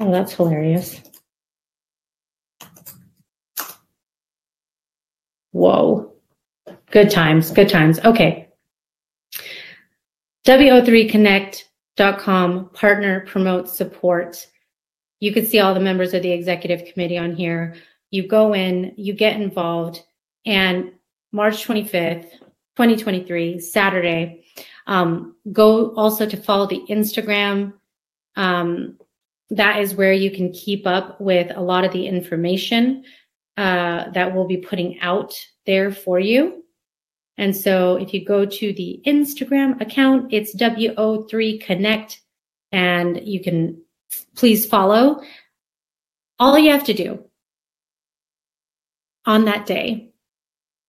Oh, 0.00 0.12
that's 0.12 0.32
hilarious. 0.32 1.00
Whoa. 5.52 6.12
Good 6.90 7.10
times, 7.10 7.50
good 7.50 7.68
times. 7.68 7.98
Okay. 8.00 8.48
WO3connect.com, 11.98 12.70
partner, 12.70 13.20
promote, 13.26 13.68
support. 13.68 14.46
You 15.20 15.32
can 15.32 15.44
see 15.46 15.58
all 15.58 15.74
the 15.74 15.80
members 15.80 16.14
of 16.14 16.22
the 16.22 16.30
executive 16.30 16.92
committee 16.92 17.18
on 17.18 17.34
here. 17.34 17.74
You 18.10 18.26
go 18.26 18.54
in, 18.54 18.94
you 18.96 19.12
get 19.12 19.40
involved, 19.40 20.02
and 20.46 20.92
March 21.32 21.66
25th, 21.66 22.30
2023, 22.76 23.58
Saturday, 23.60 24.44
um, 24.86 25.36
go 25.52 25.94
also 25.94 26.24
to 26.24 26.36
follow 26.36 26.66
the 26.66 26.82
Instagram. 26.88 27.74
Um, 28.36 28.96
that 29.50 29.80
is 29.80 29.94
where 29.94 30.12
you 30.12 30.30
can 30.30 30.52
keep 30.52 30.86
up 30.86 31.20
with 31.20 31.50
a 31.54 31.60
lot 31.60 31.84
of 31.84 31.92
the 31.92 32.06
information 32.06 33.04
uh, 33.56 34.10
that 34.10 34.34
we'll 34.34 34.46
be 34.46 34.58
putting 34.58 35.00
out 35.00 35.34
there 35.66 35.90
for 35.90 36.20
you. 36.20 36.64
And 37.38 37.56
so 37.56 37.96
if 37.96 38.12
you 38.12 38.24
go 38.24 38.44
to 38.44 38.72
the 38.72 39.00
Instagram 39.06 39.80
account, 39.80 40.32
it's 40.32 40.54
WO3 40.56 41.62
Connect, 41.62 42.20
and 42.72 43.26
you 43.26 43.40
can 43.40 43.80
please 44.34 44.66
follow. 44.66 45.22
All 46.40 46.58
you 46.58 46.72
have 46.72 46.84
to 46.84 46.94
do 46.94 47.24
on 49.24 49.44
that 49.44 49.66
day 49.66 50.10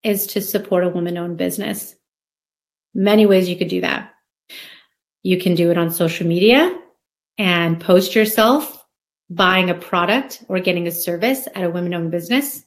is 0.03 0.27
to 0.27 0.41
support 0.41 0.83
a 0.83 0.89
woman 0.89 1.17
owned 1.17 1.37
business. 1.37 1.95
Many 2.95 3.25
ways 3.25 3.47
you 3.47 3.55
could 3.55 3.67
do 3.67 3.81
that. 3.81 4.13
You 5.21 5.39
can 5.39 5.53
do 5.53 5.69
it 5.69 5.77
on 5.77 5.91
social 5.91 6.25
media 6.25 6.75
and 7.37 7.79
post 7.79 8.15
yourself 8.15 8.83
buying 9.29 9.69
a 9.69 9.75
product 9.75 10.43
or 10.47 10.59
getting 10.59 10.87
a 10.87 10.91
service 10.91 11.47
at 11.53 11.63
a 11.63 11.69
women 11.69 11.93
owned 11.93 12.11
business. 12.11 12.65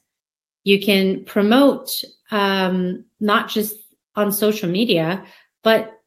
You 0.63 0.81
can 0.81 1.25
promote 1.25 1.89
um, 2.31 3.05
not 3.19 3.49
just 3.49 3.75
on 4.15 4.31
social 4.31 4.69
media, 4.69 5.23
but 5.63 5.99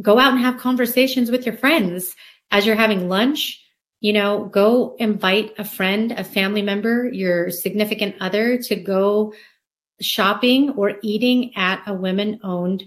go 0.00 0.18
out 0.18 0.32
and 0.32 0.40
have 0.40 0.58
conversations 0.58 1.30
with 1.30 1.44
your 1.46 1.56
friends 1.56 2.14
as 2.50 2.66
you're 2.66 2.76
having 2.76 3.08
lunch. 3.08 3.62
You 4.00 4.14
know, 4.14 4.46
go 4.46 4.96
invite 4.98 5.52
a 5.58 5.64
friend, 5.64 6.12
a 6.12 6.24
family 6.24 6.62
member, 6.62 7.08
your 7.08 7.50
significant 7.50 8.16
other 8.20 8.56
to 8.62 8.76
go 8.76 9.34
shopping 10.00 10.70
or 10.70 10.94
eating 11.02 11.54
at 11.56 11.82
a 11.86 11.92
women 11.92 12.40
owned 12.42 12.84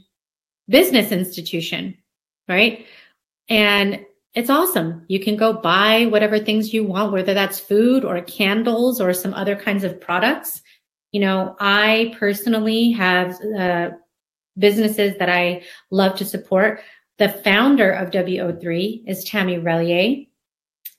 business 0.68 1.12
institution, 1.12 1.98
right? 2.48 2.86
And 3.50 4.06
it's 4.34 4.50
awesome. 4.50 5.06
You 5.08 5.20
can 5.20 5.36
go 5.36 5.54
buy 5.54 6.08
whatever 6.08 6.40
things 6.40 6.74
you 6.74 6.84
want, 6.84 7.12
whether 7.12 7.34
that's 7.34 7.60
food 7.60 8.04
or 8.04 8.20
candles 8.22 9.00
or 9.00 9.14
some 9.14 9.34
other 9.34 9.56
kinds 9.56 9.84
of 9.84 10.02
products. 10.02 10.62
You 11.14 11.22
know, 11.22 11.56
I 11.60 12.14
personally 12.20 12.92
have 12.92 13.40
uh, 13.58 13.92
businesses 14.58 15.16
that 15.20 15.30
I 15.30 15.64
love 15.92 16.18
to 16.18 16.26
support. 16.26 16.82
The 17.20 17.30
founder 17.30 17.92
of 17.92 18.10
WO3 18.10 19.04
is 19.08 19.24
Tammy 19.24 19.60
Relier. 19.60 20.28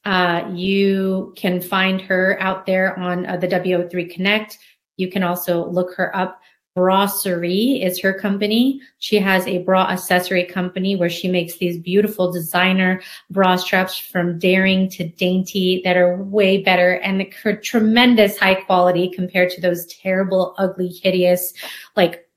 Uh, 0.04 0.48
you 0.52 1.34
can 1.36 1.60
find 1.60 2.00
her 2.00 2.36
out 2.40 2.64
there 2.64 2.96
on 2.98 3.26
uh, 3.26 3.36
the 3.36 3.48
WO3 3.48 4.08
Connect. 4.10 4.58
You 4.96 5.10
can 5.10 5.24
also 5.24 5.68
look 5.68 5.94
her 5.96 6.14
up 6.14 6.40
Brasserie 6.74 7.82
is 7.82 8.00
her 8.00 8.12
company. 8.12 8.80
She 8.98 9.16
has 9.16 9.46
a 9.46 9.58
bra 9.58 9.86
accessory 9.90 10.44
company 10.44 10.96
where 10.96 11.08
she 11.08 11.28
makes 11.28 11.56
these 11.56 11.78
beautiful 11.78 12.32
designer 12.32 13.00
bra 13.30 13.56
straps 13.56 13.96
from 13.96 14.38
daring 14.38 14.88
to 14.90 15.08
dainty 15.08 15.80
that 15.84 15.96
are 15.96 16.16
way 16.22 16.62
better 16.62 16.94
and 16.94 17.32
tremendous 17.62 18.38
high 18.38 18.56
quality 18.56 19.08
compared 19.08 19.50
to 19.50 19.60
those 19.60 19.86
terrible, 19.86 20.54
ugly, 20.58 20.88
hideous, 20.88 21.54
like 21.94 22.28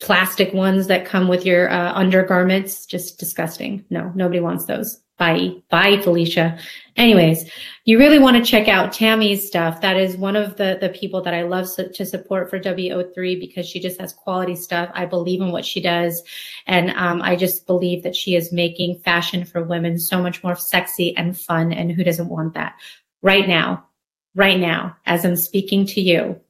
plastic 0.00 0.52
ones 0.54 0.86
that 0.86 1.06
come 1.06 1.26
with 1.26 1.44
your 1.44 1.70
uh, 1.70 1.92
undergarments. 1.94 2.86
Just 2.86 3.18
disgusting. 3.18 3.84
No, 3.90 4.12
nobody 4.14 4.38
wants 4.38 4.66
those. 4.66 5.00
Bye. 5.16 5.62
Bye, 5.70 6.00
Felicia. 6.02 6.58
Anyways, 6.96 7.48
you 7.84 7.98
really 7.98 8.18
want 8.18 8.36
to 8.36 8.42
check 8.42 8.66
out 8.66 8.92
Tammy's 8.92 9.46
stuff. 9.46 9.80
That 9.80 9.96
is 9.96 10.16
one 10.16 10.34
of 10.34 10.56
the, 10.56 10.76
the 10.80 10.88
people 10.88 11.22
that 11.22 11.34
I 11.34 11.42
love 11.42 11.68
to 11.76 12.06
support 12.06 12.50
for 12.50 12.58
WO3 12.58 13.38
because 13.38 13.66
she 13.66 13.78
just 13.78 14.00
has 14.00 14.12
quality 14.12 14.56
stuff. 14.56 14.90
I 14.92 15.06
believe 15.06 15.40
in 15.40 15.52
what 15.52 15.64
she 15.64 15.80
does. 15.80 16.22
And 16.66 16.90
um, 16.90 17.22
I 17.22 17.36
just 17.36 17.66
believe 17.66 18.02
that 18.02 18.16
she 18.16 18.34
is 18.34 18.52
making 18.52 19.00
fashion 19.00 19.44
for 19.44 19.62
women 19.62 19.98
so 19.98 20.20
much 20.20 20.42
more 20.42 20.56
sexy 20.56 21.16
and 21.16 21.38
fun. 21.38 21.72
And 21.72 21.92
who 21.92 22.02
doesn't 22.02 22.28
want 22.28 22.54
that? 22.54 22.74
Right 23.22 23.46
now, 23.46 23.86
right 24.34 24.58
now, 24.58 24.96
as 25.06 25.24
I'm 25.24 25.36
speaking 25.36 25.86
to 25.86 26.00
you, 26.00 26.40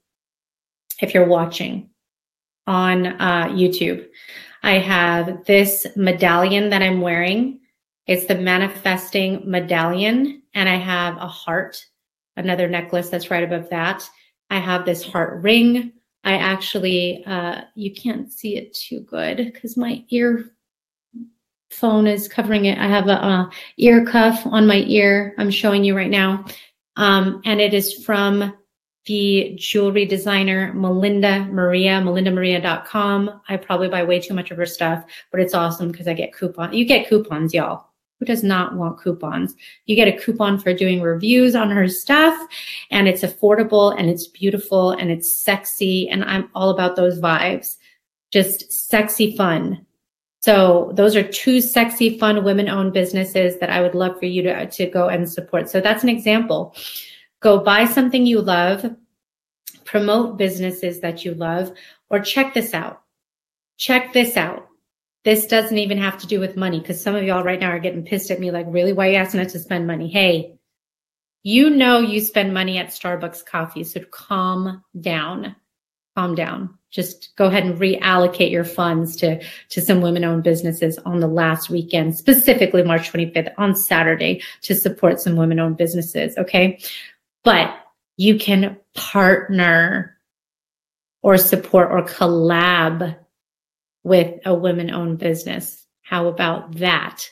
if 1.02 1.12
you're 1.12 1.26
watching 1.26 1.90
on 2.66 3.06
uh, 3.06 3.48
YouTube, 3.48 4.06
I 4.62 4.78
have 4.78 5.44
this 5.44 5.86
medallion 5.96 6.70
that 6.70 6.82
I'm 6.82 7.02
wearing 7.02 7.60
it's 8.06 8.26
the 8.26 8.34
manifesting 8.34 9.42
medallion, 9.48 10.42
and 10.54 10.68
I 10.68 10.76
have 10.76 11.16
a 11.16 11.26
heart, 11.26 11.84
another 12.36 12.68
necklace 12.68 13.08
that's 13.08 13.30
right 13.30 13.44
above 13.44 13.70
that. 13.70 14.08
I 14.50 14.58
have 14.58 14.84
this 14.84 15.04
heart 15.04 15.42
ring. 15.42 15.92
I 16.22 16.34
actually, 16.34 17.24
uh, 17.26 17.62
you 17.74 17.92
can't 17.92 18.32
see 18.32 18.56
it 18.56 18.74
too 18.74 19.00
good 19.00 19.52
because 19.52 19.76
my 19.76 20.04
ear 20.10 20.50
phone 21.70 22.06
is 22.06 22.28
covering 22.28 22.66
it. 22.66 22.78
I 22.78 22.86
have 22.86 23.08
a, 23.08 23.12
a, 23.12 23.50
ear 23.78 24.04
cuff 24.06 24.46
on 24.46 24.66
my 24.66 24.84
ear. 24.86 25.34
I'm 25.38 25.50
showing 25.50 25.84
you 25.84 25.96
right 25.96 26.10
now. 26.10 26.44
Um, 26.96 27.42
and 27.44 27.60
it 27.60 27.74
is 27.74 28.04
from 28.04 28.54
the 29.06 29.54
jewelry 29.58 30.06
designer 30.06 30.72
Melinda 30.72 31.44
Maria, 31.46 32.00
melindamaria.com. 32.00 33.40
I 33.48 33.56
probably 33.56 33.88
buy 33.88 34.04
way 34.04 34.20
too 34.20 34.34
much 34.34 34.50
of 34.50 34.56
her 34.56 34.66
stuff, 34.66 35.04
but 35.30 35.40
it's 35.40 35.54
awesome 35.54 35.90
because 35.90 36.08
I 36.08 36.14
get 36.14 36.32
coupons. 36.32 36.74
You 36.74 36.84
get 36.84 37.08
coupons, 37.08 37.52
y'all. 37.52 37.86
Does 38.24 38.42
not 38.42 38.74
want 38.74 39.00
coupons? 39.00 39.54
You 39.86 39.96
get 39.96 40.08
a 40.08 40.18
coupon 40.18 40.58
for 40.58 40.72
doing 40.74 41.00
reviews 41.00 41.54
on 41.54 41.70
her 41.70 41.88
stuff 41.88 42.36
and 42.90 43.08
it's 43.08 43.22
affordable 43.22 43.94
and 43.98 44.08
it's 44.08 44.26
beautiful 44.26 44.92
and 44.92 45.10
it's 45.10 45.32
sexy. 45.32 46.08
And 46.08 46.24
I'm 46.24 46.50
all 46.54 46.70
about 46.70 46.96
those 46.96 47.20
vibes. 47.20 47.76
Just 48.30 48.72
sexy 48.72 49.36
fun. 49.36 49.86
So 50.40 50.92
those 50.94 51.16
are 51.16 51.22
two 51.22 51.60
sexy, 51.62 52.18
fun 52.18 52.44
women 52.44 52.68
owned 52.68 52.92
businesses 52.92 53.58
that 53.60 53.70
I 53.70 53.80
would 53.80 53.94
love 53.94 54.18
for 54.18 54.26
you 54.26 54.42
to, 54.42 54.66
to 54.66 54.86
go 54.86 55.08
and 55.08 55.30
support. 55.30 55.70
So 55.70 55.80
that's 55.80 56.02
an 56.02 56.10
example. 56.10 56.76
Go 57.40 57.60
buy 57.60 57.86
something 57.86 58.26
you 58.26 58.42
love, 58.42 58.94
promote 59.84 60.36
businesses 60.36 61.00
that 61.00 61.24
you 61.24 61.34
love, 61.34 61.72
or 62.10 62.20
check 62.20 62.52
this 62.52 62.74
out. 62.74 63.02
Check 63.78 64.12
this 64.12 64.36
out. 64.36 64.68
This 65.24 65.46
doesn't 65.46 65.78
even 65.78 65.98
have 65.98 66.18
to 66.18 66.26
do 66.26 66.40
with 66.40 66.56
money 66.56 66.80
because 66.80 67.02
some 67.02 67.14
of 67.14 67.24
y'all 67.24 67.42
right 67.42 67.60
now 67.60 67.70
are 67.70 67.78
getting 67.78 68.04
pissed 68.04 68.30
at 68.30 68.40
me 68.40 68.50
like, 68.50 68.66
really? 68.68 68.92
Why 68.92 69.08
are 69.08 69.10
you 69.12 69.16
asking 69.16 69.40
us 69.40 69.52
to 69.52 69.58
spend 69.58 69.86
money? 69.86 70.08
Hey, 70.08 70.54
you 71.42 71.70
know 71.70 71.98
you 71.98 72.20
spend 72.20 72.54
money 72.54 72.78
at 72.78 72.88
Starbucks 72.88 73.44
coffee, 73.44 73.84
so 73.84 74.00
calm 74.10 74.82
down. 75.00 75.56
Calm 76.16 76.34
down. 76.34 76.78
Just 76.90 77.34
go 77.36 77.46
ahead 77.46 77.64
and 77.64 77.78
reallocate 77.78 78.50
your 78.50 78.64
funds 78.64 79.16
to, 79.16 79.42
to 79.70 79.80
some 79.80 80.00
women 80.00 80.24
owned 80.24 80.44
businesses 80.44 80.96
on 80.98 81.20
the 81.20 81.26
last 81.26 81.68
weekend, 81.68 82.16
specifically 82.16 82.82
March 82.84 83.10
25th 83.10 83.52
on 83.58 83.74
Saturday 83.74 84.42
to 84.62 84.74
support 84.74 85.20
some 85.20 85.36
women 85.36 85.58
owned 85.58 85.76
businesses. 85.76 86.36
Okay 86.38 86.78
but 87.44 87.78
you 88.16 88.38
can 88.38 88.76
partner 88.94 90.16
or 91.22 91.36
support 91.36 91.90
or 91.92 92.02
collab 92.02 93.16
with 94.04 94.38
a 94.44 94.54
women 94.54 94.90
owned 94.90 95.18
business. 95.18 95.84
How 96.02 96.28
about 96.28 96.76
that? 96.76 97.28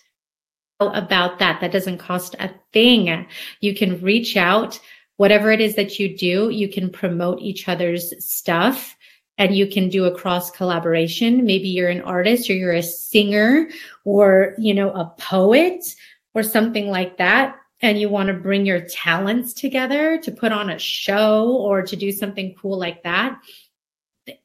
How 0.80 0.88
about 0.88 1.38
that? 1.38 1.60
That 1.60 1.70
doesn't 1.70 1.98
cost 1.98 2.34
a 2.40 2.50
thing. 2.72 3.26
You 3.60 3.74
can 3.74 4.00
reach 4.00 4.36
out, 4.36 4.80
whatever 5.16 5.52
it 5.52 5.60
is 5.60 5.76
that 5.76 6.00
you 6.00 6.16
do, 6.16 6.48
you 6.50 6.68
can 6.68 6.90
promote 6.90 7.40
each 7.40 7.68
other's 7.68 8.12
stuff 8.24 8.96
and 9.38 9.54
you 9.54 9.66
can 9.66 9.88
do 9.88 10.06
a 10.06 10.14
cross 10.14 10.50
collaboration. 10.50 11.44
Maybe 11.44 11.68
you're 11.68 11.88
an 11.88 12.00
artist 12.00 12.50
or 12.50 12.54
you're 12.54 12.72
a 12.72 12.82
singer 12.82 13.68
or, 14.04 14.54
you 14.58 14.74
know, 14.74 14.90
a 14.90 15.14
poet 15.18 15.84
or 16.34 16.42
something 16.42 16.88
like 16.88 17.18
that 17.18 17.56
and 17.82 18.00
you 18.00 18.08
want 18.08 18.28
to 18.28 18.34
bring 18.34 18.64
your 18.64 18.80
talents 18.80 19.52
together 19.52 20.18
to 20.18 20.30
put 20.30 20.52
on 20.52 20.70
a 20.70 20.78
show 20.78 21.56
or 21.56 21.82
to 21.82 21.96
do 21.96 22.12
something 22.12 22.54
cool 22.60 22.78
like 22.78 23.02
that, 23.02 23.38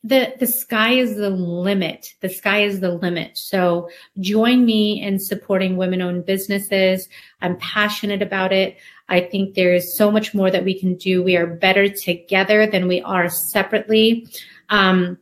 the 0.03 0.33
the 0.39 0.47
sky 0.47 0.93
is 0.93 1.15
the 1.15 1.29
limit. 1.29 2.13
The 2.21 2.29
sky 2.29 2.63
is 2.63 2.79
the 2.79 2.91
limit. 2.91 3.37
So 3.37 3.89
join 4.19 4.65
me 4.65 5.01
in 5.01 5.19
supporting 5.19 5.77
women-owned 5.77 6.25
businesses. 6.25 7.07
I'm 7.41 7.57
passionate 7.57 8.21
about 8.21 8.51
it. 8.51 8.77
I 9.09 9.21
think 9.21 9.53
there 9.53 9.73
is 9.73 9.95
so 9.95 10.11
much 10.11 10.33
more 10.33 10.49
that 10.49 10.65
we 10.65 10.79
can 10.79 10.95
do. 10.95 11.23
We 11.23 11.37
are 11.37 11.47
better 11.47 11.87
together 11.87 12.67
than 12.67 12.87
we 12.87 13.01
are 13.01 13.29
separately. 13.29 14.27
Um, 14.69 15.17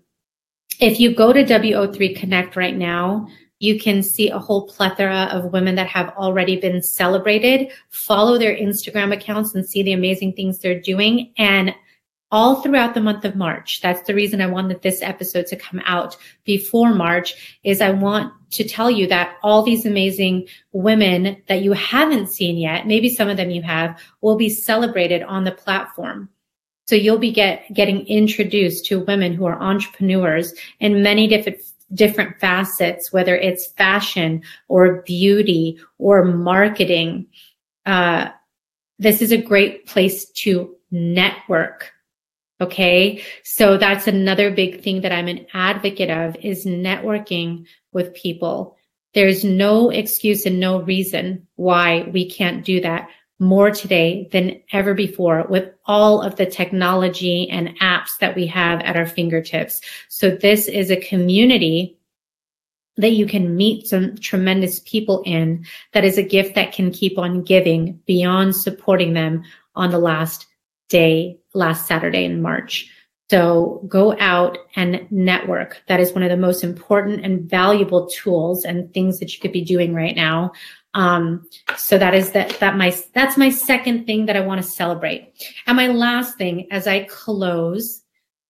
if 0.80 1.00
you 1.00 1.13
go 1.13 1.32
to 1.32 1.44
WO3 1.44 2.15
Connect 2.15 2.56
right 2.56 2.76
now, 2.76 3.28
you 3.60 3.80
can 3.80 4.04
see 4.04 4.30
a 4.30 4.39
whole 4.39 4.68
plethora 4.68 5.30
of 5.32 5.54
women 5.54 5.76
that 5.76 5.88
have 5.88 6.10
already 6.18 6.60
been 6.60 6.82
celebrated. 6.82 7.72
Follow 7.89 8.38
their 8.38 8.56
Instagram 8.56 9.13
accounts 9.13 9.56
and 9.56 9.65
see 9.65 9.84
the 9.84 9.94
amazing 9.94 10.34
things 10.34 10.60
they're 10.60 10.80
doing. 10.80 11.34
And 11.38 11.74
all 12.36 12.62
throughout 12.62 12.93
the 12.93 13.00
month 13.00 13.24
of 13.24 13.38
March, 13.38 13.80
that's 13.80 14.06
the 14.06 14.13
reason 14.13 14.41
I 14.41 14.48
wanted 14.48 14.82
this 14.82 15.02
episode 15.02 15.48
to 15.48 15.56
come 15.56 15.82
out 15.86 16.17
before 16.43 16.93
March 16.93 17.58
is 17.63 17.80
I 17.80 17.91
want 17.91 18.34
to 18.52 18.67
tell 18.67 18.91
you 18.91 19.08
that 19.08 19.38
all 19.41 19.63
these 19.63 19.86
amazing 19.86 20.50
women 20.74 21.41
that 21.48 21.62
you 21.62 21.71
haven't 21.71 22.28
seen 22.28 22.58
yet, 22.58 22.88
maybe 22.88 23.08
some 23.08 23.30
of 23.30 23.38
them 23.38 23.52
you 23.52 23.62
have, 23.62 23.98
will 24.19 24.36
be 24.36 24.50
celebrated 24.50 25.24
on 25.24 25.45
the 25.45 25.54
platform. 25.54 26.28
So 26.88 26.95
you'll 26.98 27.19
be 27.19 27.32
get, 27.32 27.74
getting 27.74 28.06
introduced 28.06 28.86
to 28.88 29.00
women 29.00 29.34
who 29.34 29.45
are 29.45 29.62
entrepreneurs 29.62 30.54
in 30.82 31.02
many 31.02 31.28
different 31.28 31.62
different 31.93 32.38
facets, 32.41 33.13
whether 33.13 33.38
it's 33.38 33.67
fashion 33.67 34.41
or 34.67 35.04
beauty 35.04 35.80
or 36.00 36.26
marketing. 36.26 37.28
Uh, 37.86 38.28
this 39.00 39.21
is 39.21 39.32
a 39.32 39.41
great 39.41 39.86
place 39.86 40.26
to 40.32 40.76
network. 40.91 41.94
Okay. 42.62 43.22
So 43.44 43.78
that's 43.78 44.08
another 44.08 44.50
big 44.50 44.82
thing 44.82 45.02
that 45.02 45.12
I'm 45.12 45.28
an 45.28 45.46
advocate 45.54 46.10
of 46.10 46.38
is 46.38 46.65
networking 46.65 47.65
with 47.91 48.13
people. 48.13 48.78
There's 49.13 49.44
no 49.44 49.89
excuse 49.89 50.46
and 50.46 50.60
no 50.60 50.82
reason 50.82 51.48
why 51.56 52.10
we 52.13 52.30
can't 52.30 52.63
do 52.63 52.80
that 52.82 53.10
more 53.39 53.72
today 53.72 54.30
than 54.32 54.62
ever 54.72 54.94
before 54.94 55.46
with 55.50 55.70
all 55.86 56.22
of 56.22 56.38
the 56.38 56.46
technology 56.46 57.50
and 57.50 57.78
apps 57.80 58.18
that 58.22 58.36
we 58.36 58.48
have 58.48 58.80
at 58.82 58.96
our 58.96 59.06
fingertips. 59.06 59.82
So 60.08 60.30
this 60.30 60.68
is 60.70 60.89
a 60.89 60.96
community 60.96 61.98
that 62.98 63.12
you 63.12 63.26
can 63.26 63.58
meet 63.58 63.88
some 63.88 64.15
tremendous 64.15 64.80
people 64.86 65.22
in 65.26 65.65
that 65.91 66.06
is 66.06 66.18
a 66.18 66.24
gift 66.24 66.56
that 66.56 66.72
can 66.72 66.91
keep 66.91 67.18
on 67.18 67.44
giving 67.44 68.00
beyond 68.06 68.56
supporting 68.56 69.13
them 69.13 69.44
on 69.76 69.91
the 69.91 70.00
last 70.00 70.48
day, 70.88 71.38
last 71.56 71.88
Saturday 71.88 72.26
in 72.26 72.41
March. 72.41 72.91
So 73.32 73.84
go 73.88 74.15
out 74.20 74.60
and 74.76 75.08
network. 75.10 75.82
That 75.88 76.00
is 76.00 76.13
one 76.13 76.22
of 76.22 76.30
the 76.30 76.38
most 76.38 76.63
important 76.63 77.26
and 77.26 77.50
valuable 77.50 78.08
tools 78.08 78.63
and 78.65 78.94
things 78.94 79.18
that 79.20 79.34
you 79.34 79.39
could 79.39 79.52
be 79.52 79.63
doing 79.63 79.96
right 79.96 80.15
now 80.15 80.52
um, 80.96 81.46
so 81.76 81.98
that 81.98 82.13
is 82.13 82.32
that, 82.32 82.58
that 82.62 82.78
my, 82.78 82.96
that's 83.13 83.38
my 83.38 83.50
second 83.50 84.06
thing 84.06 84.26
that 84.26 84.38
I 84.38 84.39
want 84.39 84.63
to 84.63 84.68
celebrate. 84.68 85.34
And 85.68 85.76
my 85.76 85.88
last 85.88 86.38
thing 86.38 86.68
as 86.72 86.88
I 86.88 87.04
close, 87.04 88.02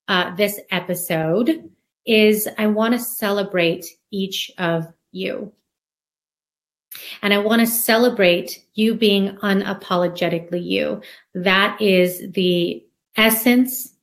uh, 0.07 0.33
this 0.35 0.59
episode 0.69 1.69
is 2.05 2.47
I 2.59 2.67
want 2.67 2.93
to 2.93 2.99
celebrate 2.99 3.85
each 4.11 4.51
of 4.59 4.85
you. 5.11 5.53
And 7.23 7.33
I 7.33 7.39
want 7.39 7.61
to 7.61 7.67
celebrate 7.67 8.63
you 8.75 8.93
being 8.93 9.37
unapologetically 9.37 10.63
you. 10.63 11.01
That 11.33 11.81
is 11.81 12.31
the 12.31 12.84
essence 13.17 13.93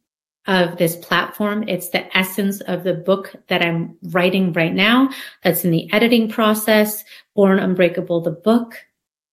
of 0.47 0.77
this 0.77 0.97
platform. 0.97 1.69
It's 1.69 1.91
the 1.91 2.17
essence 2.17 2.61
of 2.63 2.83
the 2.83 2.95
book 2.95 3.35
that 3.49 3.63
I'm 3.63 3.97
writing 4.11 4.53
right 4.53 4.75
now. 4.75 5.11
That's 5.45 5.65
in 5.65 5.71
the 5.71 5.93
editing 5.93 6.29
process, 6.29 7.05
Born 7.35 7.59
Unbreakable, 7.59 8.23
the 8.23 8.33
book. 8.33 8.75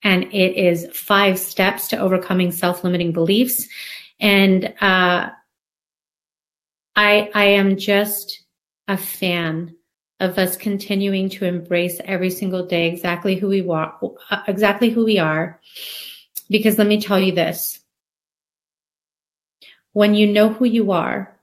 And 0.03 0.25
it 0.25 0.55
is 0.55 0.87
five 0.93 1.39
steps 1.39 1.87
to 1.89 1.97
overcoming 1.97 2.51
self-limiting 2.51 3.11
beliefs. 3.11 3.67
And, 4.19 4.73
uh, 4.81 5.29
I, 6.95 7.31
I 7.33 7.45
am 7.45 7.77
just 7.77 8.43
a 8.87 8.97
fan 8.97 9.75
of 10.19 10.37
us 10.37 10.57
continuing 10.57 11.29
to 11.29 11.45
embrace 11.45 12.01
every 12.03 12.29
single 12.29 12.65
day 12.65 12.89
exactly 12.89 13.35
who 13.35 13.47
we 13.47 13.67
are, 13.69 13.97
exactly 14.47 14.89
who 14.89 15.05
we 15.05 15.17
are. 15.17 15.61
Because 16.49 16.77
let 16.77 16.87
me 16.87 16.99
tell 16.99 17.19
you 17.19 17.31
this, 17.31 17.78
when 19.93 20.15
you 20.15 20.27
know 20.27 20.49
who 20.49 20.65
you 20.65 20.91
are, 20.91 21.39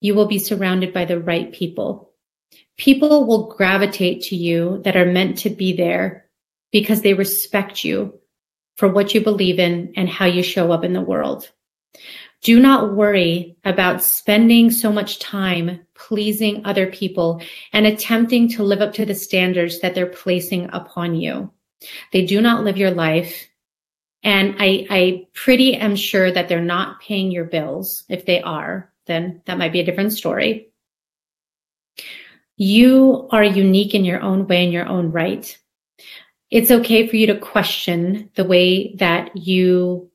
you 0.00 0.14
will 0.14 0.26
be 0.26 0.38
surrounded 0.38 0.92
by 0.92 1.04
the 1.04 1.20
right 1.20 1.52
people. 1.52 2.12
People 2.76 3.26
will 3.26 3.48
gravitate 3.48 4.22
to 4.24 4.36
you 4.36 4.80
that 4.84 4.96
are 4.96 5.06
meant 5.06 5.38
to 5.38 5.50
be 5.50 5.72
there 5.74 6.26
because 6.72 7.00
they 7.00 7.14
respect 7.14 7.84
you 7.84 8.18
for 8.76 8.88
what 8.88 9.14
you 9.14 9.20
believe 9.22 9.58
in 9.58 9.92
and 9.96 10.08
how 10.08 10.26
you 10.26 10.42
show 10.42 10.70
up 10.72 10.84
in 10.84 10.92
the 10.92 11.00
world. 11.00 11.50
Do 12.42 12.60
not 12.60 12.94
worry 12.94 13.56
about 13.64 14.04
spending 14.04 14.70
so 14.70 14.92
much 14.92 15.18
time 15.18 15.80
pleasing 15.94 16.64
other 16.64 16.86
people 16.86 17.42
and 17.72 17.86
attempting 17.86 18.48
to 18.50 18.62
live 18.62 18.82
up 18.82 18.92
to 18.94 19.06
the 19.06 19.14
standards 19.14 19.80
that 19.80 19.94
they're 19.94 20.06
placing 20.06 20.68
upon 20.72 21.14
you. 21.14 21.50
They 22.12 22.26
do 22.26 22.40
not 22.40 22.62
live 22.62 22.76
your 22.76 22.90
life. 22.90 23.48
And 24.26 24.56
I, 24.58 24.86
I 24.90 25.26
pretty 25.34 25.76
am 25.76 25.94
sure 25.94 26.32
that 26.32 26.48
they're 26.48 26.60
not 26.60 27.00
paying 27.00 27.30
your 27.30 27.44
bills. 27.44 28.02
If 28.08 28.26
they 28.26 28.42
are, 28.42 28.92
then 29.06 29.40
that 29.46 29.56
might 29.56 29.72
be 29.72 29.78
a 29.78 29.84
different 29.84 30.14
story. 30.14 30.72
You 32.56 33.28
are 33.30 33.44
unique 33.44 33.94
in 33.94 34.04
your 34.04 34.20
own 34.20 34.48
way, 34.48 34.64
in 34.64 34.72
your 34.72 34.88
own 34.88 35.12
right. 35.12 35.56
It's 36.50 36.72
okay 36.72 37.06
for 37.06 37.14
you 37.14 37.28
to 37.28 37.38
question 37.38 38.30
the 38.34 38.42
way 38.42 38.96
that 38.96 39.36
you 39.36 40.10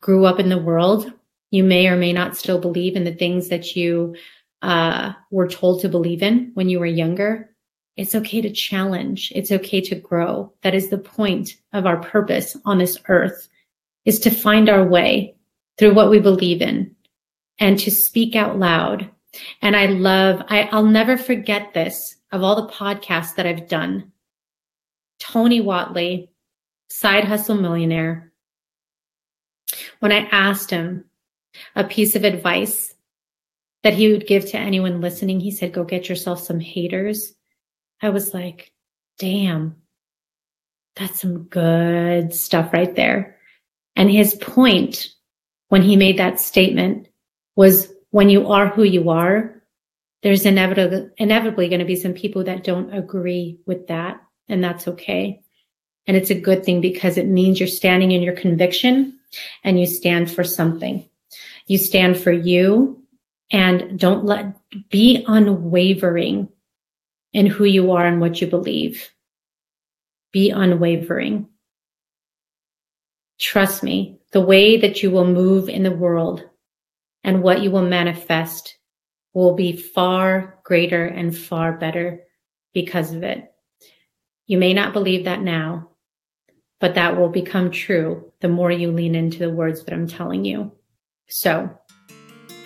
grew 0.00 0.24
up 0.24 0.40
in 0.40 0.48
the 0.48 0.56
world. 0.56 1.12
You 1.50 1.62
may 1.62 1.88
or 1.88 1.96
may 1.96 2.14
not 2.14 2.38
still 2.38 2.58
believe 2.58 2.96
in 2.96 3.04
the 3.04 3.14
things 3.14 3.48
that 3.50 3.76
you 3.76 4.16
uh, 4.62 5.12
were 5.30 5.48
told 5.48 5.82
to 5.82 5.90
believe 5.90 6.22
in 6.22 6.52
when 6.54 6.70
you 6.70 6.80
were 6.80 6.86
younger. 6.86 7.51
It's 7.96 8.14
okay 8.14 8.40
to 8.40 8.50
challenge. 8.50 9.32
It's 9.34 9.52
okay 9.52 9.80
to 9.82 9.94
grow. 9.94 10.52
That 10.62 10.74
is 10.74 10.88
the 10.88 10.98
point 10.98 11.56
of 11.72 11.86
our 11.86 12.00
purpose 12.00 12.56
on 12.64 12.78
this 12.78 12.96
earth 13.08 13.48
is 14.04 14.18
to 14.20 14.30
find 14.30 14.68
our 14.68 14.84
way. 14.84 15.36
through 15.78 15.94
what 15.94 16.10
we 16.10 16.20
believe 16.20 16.62
in 16.62 16.94
and 17.58 17.78
to 17.78 17.90
speak 17.90 18.36
out 18.36 18.58
loud. 18.58 19.10
And 19.62 19.76
I 19.76 19.86
love, 19.86 20.42
I, 20.48 20.68
I'll 20.72 20.84
never 20.84 21.16
forget 21.16 21.72
this 21.74 22.16
of 22.30 22.42
all 22.42 22.54
the 22.56 22.72
podcasts 22.72 23.34
that 23.36 23.46
I've 23.46 23.68
done. 23.68 24.12
Tony 25.18 25.60
Whatley, 25.60 26.28
side 26.88 27.24
hustle 27.24 27.56
millionaire. 27.56 28.32
When 30.00 30.12
I 30.12 30.28
asked 30.30 30.70
him 30.70 31.04
a 31.74 31.84
piece 31.84 32.14
of 32.14 32.24
advice 32.24 32.94
that 33.82 33.94
he 33.94 34.12
would 34.12 34.26
give 34.26 34.50
to 34.50 34.58
anyone 34.58 35.00
listening, 35.00 35.40
he 35.40 35.50
said, 35.50 35.72
go 35.72 35.84
get 35.84 36.08
yourself 36.08 36.42
some 36.42 36.60
haters. 36.60 37.34
I 38.02 38.10
was 38.10 38.34
like, 38.34 38.72
damn, 39.18 39.76
that's 40.96 41.20
some 41.20 41.44
good 41.44 42.34
stuff 42.34 42.72
right 42.72 42.94
there. 42.94 43.38
And 43.96 44.10
his 44.10 44.34
point 44.34 45.08
when 45.68 45.82
he 45.82 45.96
made 45.96 46.18
that 46.18 46.40
statement 46.40 47.08
was 47.56 47.92
when 48.10 48.28
you 48.28 48.48
are 48.48 48.66
who 48.68 48.82
you 48.82 49.10
are, 49.10 49.62
there's 50.22 50.44
inevitably, 50.44 51.08
inevitably 51.16 51.68
going 51.68 51.78
to 51.78 51.84
be 51.84 51.96
some 51.96 52.12
people 52.12 52.44
that 52.44 52.64
don't 52.64 52.92
agree 52.92 53.58
with 53.66 53.86
that. 53.88 54.20
And 54.48 54.62
that's 54.62 54.86
okay. 54.88 55.40
And 56.06 56.16
it's 56.16 56.30
a 56.30 56.40
good 56.40 56.64
thing 56.64 56.80
because 56.80 57.16
it 57.16 57.26
means 57.26 57.58
you're 57.58 57.68
standing 57.68 58.10
in 58.12 58.22
your 58.22 58.34
conviction 58.34 59.18
and 59.64 59.78
you 59.78 59.86
stand 59.86 60.30
for 60.30 60.44
something. 60.44 61.08
You 61.66 61.78
stand 61.78 62.18
for 62.18 62.32
you 62.32 63.02
and 63.50 63.98
don't 63.98 64.24
let, 64.24 64.56
be 64.90 65.24
unwavering 65.26 66.48
in 67.32 67.46
who 67.46 67.64
you 67.64 67.92
are 67.92 68.06
and 68.06 68.20
what 68.20 68.40
you 68.40 68.46
believe. 68.46 69.10
Be 70.32 70.50
unwavering. 70.50 71.48
Trust 73.38 73.82
me, 73.82 74.20
the 74.32 74.40
way 74.40 74.76
that 74.76 75.02
you 75.02 75.10
will 75.10 75.26
move 75.26 75.68
in 75.68 75.82
the 75.82 75.90
world 75.90 76.44
and 77.24 77.42
what 77.42 77.62
you 77.62 77.70
will 77.70 77.82
manifest 77.82 78.76
will 79.34 79.54
be 79.54 79.76
far 79.76 80.58
greater 80.64 81.06
and 81.06 81.36
far 81.36 81.72
better 81.72 82.20
because 82.72 83.12
of 83.12 83.22
it. 83.22 83.52
You 84.46 84.58
may 84.58 84.74
not 84.74 84.92
believe 84.92 85.24
that 85.24 85.40
now, 85.40 85.90
but 86.80 86.94
that 86.94 87.16
will 87.16 87.28
become 87.28 87.70
true 87.70 88.32
the 88.40 88.48
more 88.48 88.70
you 88.70 88.90
lean 88.90 89.14
into 89.14 89.38
the 89.38 89.50
words 89.50 89.84
that 89.84 89.94
I'm 89.94 90.08
telling 90.08 90.44
you. 90.44 90.72
So 91.28 91.70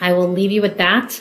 I 0.00 0.12
will 0.12 0.29
leave 0.29 0.50
you 0.50 0.62
with 0.62 0.79
that. 0.79 1.20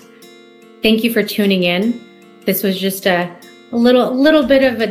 Thank 0.82 1.04
you 1.04 1.12
for 1.12 1.24
tuning 1.24 1.64
in. 1.64 2.02
This 2.46 2.62
was 2.62 2.80
just 2.80 3.08
a, 3.08 3.36
a 3.72 3.76
little, 3.76 4.14
little 4.14 4.46
bit 4.46 4.64
of 4.64 4.80
a 4.80 4.88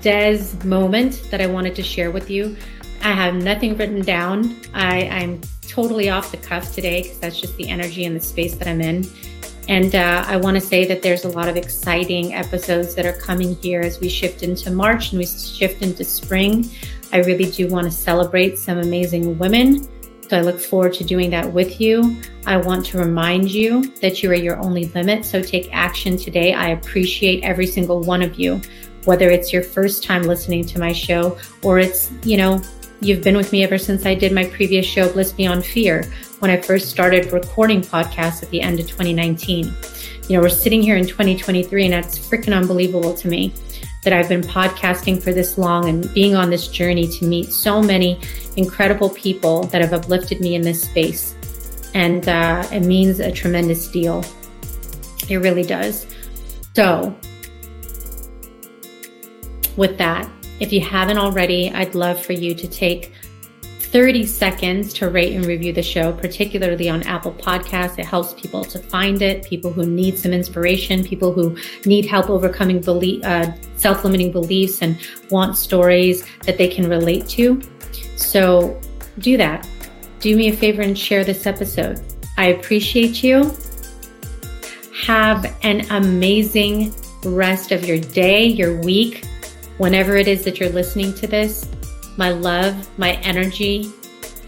Des 0.00 0.42
moment 0.64 1.28
that 1.30 1.40
I 1.40 1.46
wanted 1.46 1.76
to 1.76 1.82
share 1.82 2.10
with 2.10 2.28
you. 2.28 2.56
I 3.02 3.12
have 3.12 3.34
nothing 3.34 3.76
written 3.76 4.02
down. 4.02 4.56
I, 4.74 5.06
I'm 5.08 5.40
totally 5.62 6.10
off 6.10 6.32
the 6.32 6.36
cuff 6.38 6.74
today 6.74 7.02
because 7.02 7.20
that's 7.20 7.40
just 7.40 7.56
the 7.56 7.68
energy 7.68 8.04
and 8.04 8.16
the 8.16 8.20
space 8.20 8.56
that 8.56 8.66
I'm 8.66 8.80
in. 8.80 9.06
And 9.68 9.94
uh, 9.94 10.24
I 10.26 10.36
want 10.36 10.56
to 10.56 10.60
say 10.60 10.84
that 10.86 11.02
there's 11.02 11.24
a 11.24 11.28
lot 11.28 11.48
of 11.48 11.56
exciting 11.56 12.34
episodes 12.34 12.94
that 12.94 13.04
are 13.04 13.18
coming 13.20 13.56
here 13.56 13.80
as 13.80 14.00
we 14.00 14.08
shift 14.08 14.42
into 14.42 14.70
March 14.70 15.12
and 15.12 15.18
we 15.18 15.26
shift 15.26 15.82
into 15.82 16.04
spring. 16.04 16.70
I 17.12 17.18
really 17.18 17.50
do 17.50 17.68
want 17.68 17.84
to 17.86 17.90
celebrate 17.90 18.58
some 18.58 18.78
amazing 18.78 19.38
women. 19.38 19.88
So 20.28 20.36
I 20.36 20.40
look 20.40 20.60
forward 20.60 20.92
to 20.94 21.04
doing 21.04 21.30
that 21.30 21.52
with 21.52 21.80
you. 21.80 22.20
I 22.46 22.56
want 22.56 22.84
to 22.86 22.98
remind 22.98 23.50
you 23.50 23.92
that 24.00 24.22
you 24.22 24.30
are 24.30 24.34
your 24.34 24.58
only 24.58 24.86
limit. 24.86 25.24
So 25.24 25.40
take 25.40 25.68
action 25.72 26.16
today. 26.16 26.52
I 26.52 26.70
appreciate 26.70 27.44
every 27.44 27.66
single 27.66 28.00
one 28.00 28.22
of 28.22 28.36
you, 28.36 28.60
whether 29.04 29.30
it's 29.30 29.52
your 29.52 29.62
first 29.62 30.02
time 30.02 30.22
listening 30.22 30.64
to 30.66 30.80
my 30.80 30.92
show 30.92 31.38
or 31.62 31.78
it's, 31.78 32.10
you 32.24 32.36
know, 32.36 32.60
You've 33.00 33.22
been 33.22 33.36
with 33.36 33.52
me 33.52 33.62
ever 33.62 33.76
since 33.76 34.06
I 34.06 34.14
did 34.14 34.32
my 34.32 34.46
previous 34.46 34.86
show, 34.86 35.12
Bliss 35.12 35.30
Beyond 35.30 35.66
Fear, 35.66 36.10
when 36.38 36.50
I 36.50 36.58
first 36.58 36.88
started 36.88 37.30
recording 37.30 37.82
podcasts 37.82 38.42
at 38.42 38.48
the 38.48 38.62
end 38.62 38.80
of 38.80 38.86
2019. 38.86 39.72
You 40.28 40.36
know, 40.36 40.40
we're 40.40 40.48
sitting 40.48 40.80
here 40.80 40.96
in 40.96 41.06
2023, 41.06 41.84
and 41.84 41.92
that's 41.92 42.18
freaking 42.18 42.56
unbelievable 42.56 43.12
to 43.12 43.28
me 43.28 43.52
that 44.06 44.12
I've 44.12 44.28
been 44.28 44.40
podcasting 44.40 45.20
for 45.20 45.32
this 45.32 45.58
long 45.58 45.88
and 45.88 46.14
being 46.14 46.36
on 46.36 46.48
this 46.48 46.68
journey 46.68 47.08
to 47.08 47.24
meet 47.24 47.52
so 47.52 47.82
many 47.82 48.20
incredible 48.56 49.10
people 49.10 49.64
that 49.64 49.82
have 49.82 49.92
uplifted 49.92 50.40
me 50.40 50.54
in 50.54 50.62
this 50.62 50.80
space. 50.80 51.34
And 51.92 52.28
uh, 52.28 52.64
it 52.70 52.84
means 52.84 53.18
a 53.18 53.32
tremendous 53.32 53.88
deal. 53.88 54.24
It 55.28 55.38
really 55.38 55.64
does. 55.64 56.06
So, 56.76 57.16
with 59.76 59.98
that, 59.98 60.30
if 60.60 60.72
you 60.72 60.82
haven't 60.82 61.18
already, 61.18 61.72
I'd 61.72 61.96
love 61.96 62.24
for 62.24 62.32
you 62.32 62.54
to 62.54 62.68
take 62.68 63.12
30 63.86 64.26
seconds 64.26 64.92
to 64.94 65.08
rate 65.08 65.34
and 65.34 65.46
review 65.46 65.72
the 65.72 65.82
show, 65.82 66.12
particularly 66.12 66.88
on 66.88 67.02
Apple 67.04 67.32
Podcasts. 67.32 67.98
It 67.98 68.06
helps 68.06 68.34
people 68.34 68.64
to 68.64 68.78
find 68.78 69.22
it, 69.22 69.44
people 69.44 69.72
who 69.72 69.86
need 69.86 70.18
some 70.18 70.32
inspiration, 70.32 71.04
people 71.04 71.32
who 71.32 71.56
need 71.84 72.06
help 72.06 72.28
overcoming 72.28 72.78
uh, 73.24 73.56
self-limiting 73.76 74.32
beliefs 74.32 74.82
and 74.82 74.98
want 75.30 75.56
stories 75.56 76.24
that 76.44 76.58
they 76.58 76.68
can 76.68 76.88
relate 76.88 77.28
to. 77.30 77.60
So 78.16 78.80
do 79.18 79.36
that. 79.36 79.68
Do 80.20 80.36
me 80.36 80.48
a 80.48 80.56
favor 80.56 80.82
and 80.82 80.98
share 80.98 81.24
this 81.24 81.46
episode. 81.46 82.02
I 82.36 82.48
appreciate 82.48 83.22
you. 83.22 83.54
Have 85.04 85.56
an 85.62 85.90
amazing 85.90 86.94
rest 87.24 87.72
of 87.72 87.84
your 87.84 87.98
day, 87.98 88.46
your 88.46 88.80
week 88.80 89.26
whenever 89.78 90.16
it 90.16 90.28
is 90.28 90.44
that 90.44 90.58
you're 90.58 90.70
listening 90.70 91.12
to 91.14 91.26
this, 91.26 91.68
my 92.16 92.30
love, 92.30 92.88
my 92.98 93.12
energy, 93.16 93.92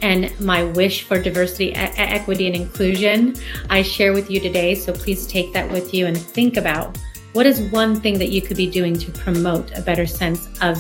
and 0.02 0.38
my 0.40 0.62
wish 0.62 1.02
for 1.02 1.20
diversity, 1.20 1.70
e- 1.70 1.74
equity, 1.74 2.46
and 2.46 2.56
inclusion 2.56 3.36
I 3.68 3.82
share 3.82 4.12
with 4.12 4.30
you 4.30 4.40
today. 4.40 4.74
So 4.74 4.92
please 4.92 5.26
take 5.26 5.52
that 5.52 5.70
with 5.70 5.92
you 5.92 6.06
and 6.06 6.16
think 6.16 6.56
about 6.56 6.98
what 7.32 7.46
is 7.46 7.60
one 7.72 8.00
thing 8.00 8.18
that 8.18 8.30
you 8.30 8.40
could 8.40 8.56
be 8.56 8.70
doing 8.70 8.98
to 8.98 9.10
promote 9.12 9.76
a 9.76 9.82
better 9.82 10.06
sense 10.06 10.48
of 10.60 10.78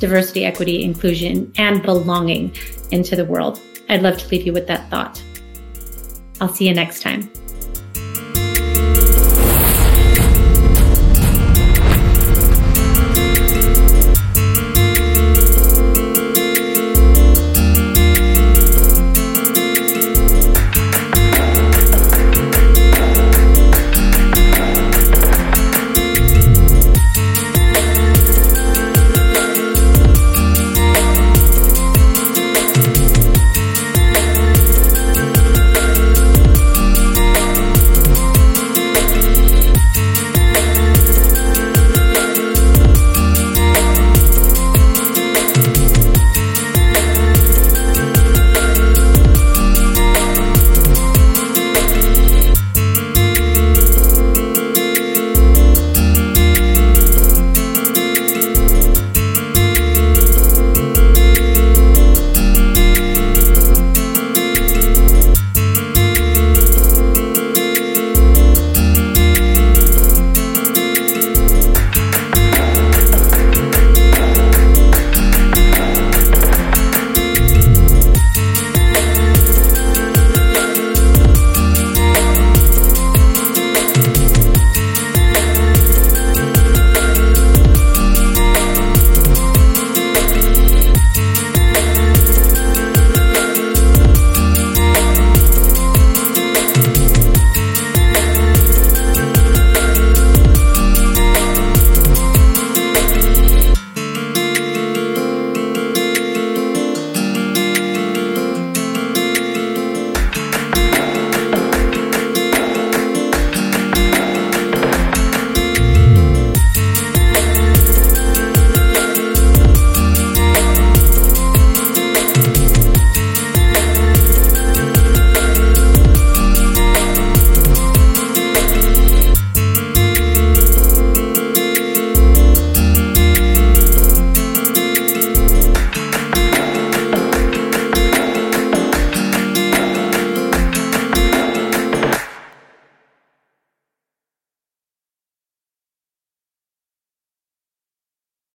diversity, 0.00 0.44
equity, 0.44 0.84
inclusion, 0.84 1.52
and 1.56 1.82
belonging 1.82 2.54
into 2.90 3.16
the 3.16 3.24
world. 3.24 3.60
I'd 3.88 4.02
love 4.02 4.18
to 4.18 4.28
leave 4.28 4.46
you 4.46 4.52
with 4.52 4.66
that 4.68 4.88
thought. 4.90 5.22
I'll 6.40 6.52
see 6.52 6.68
you 6.68 6.74
next 6.74 7.02
time. 7.02 7.30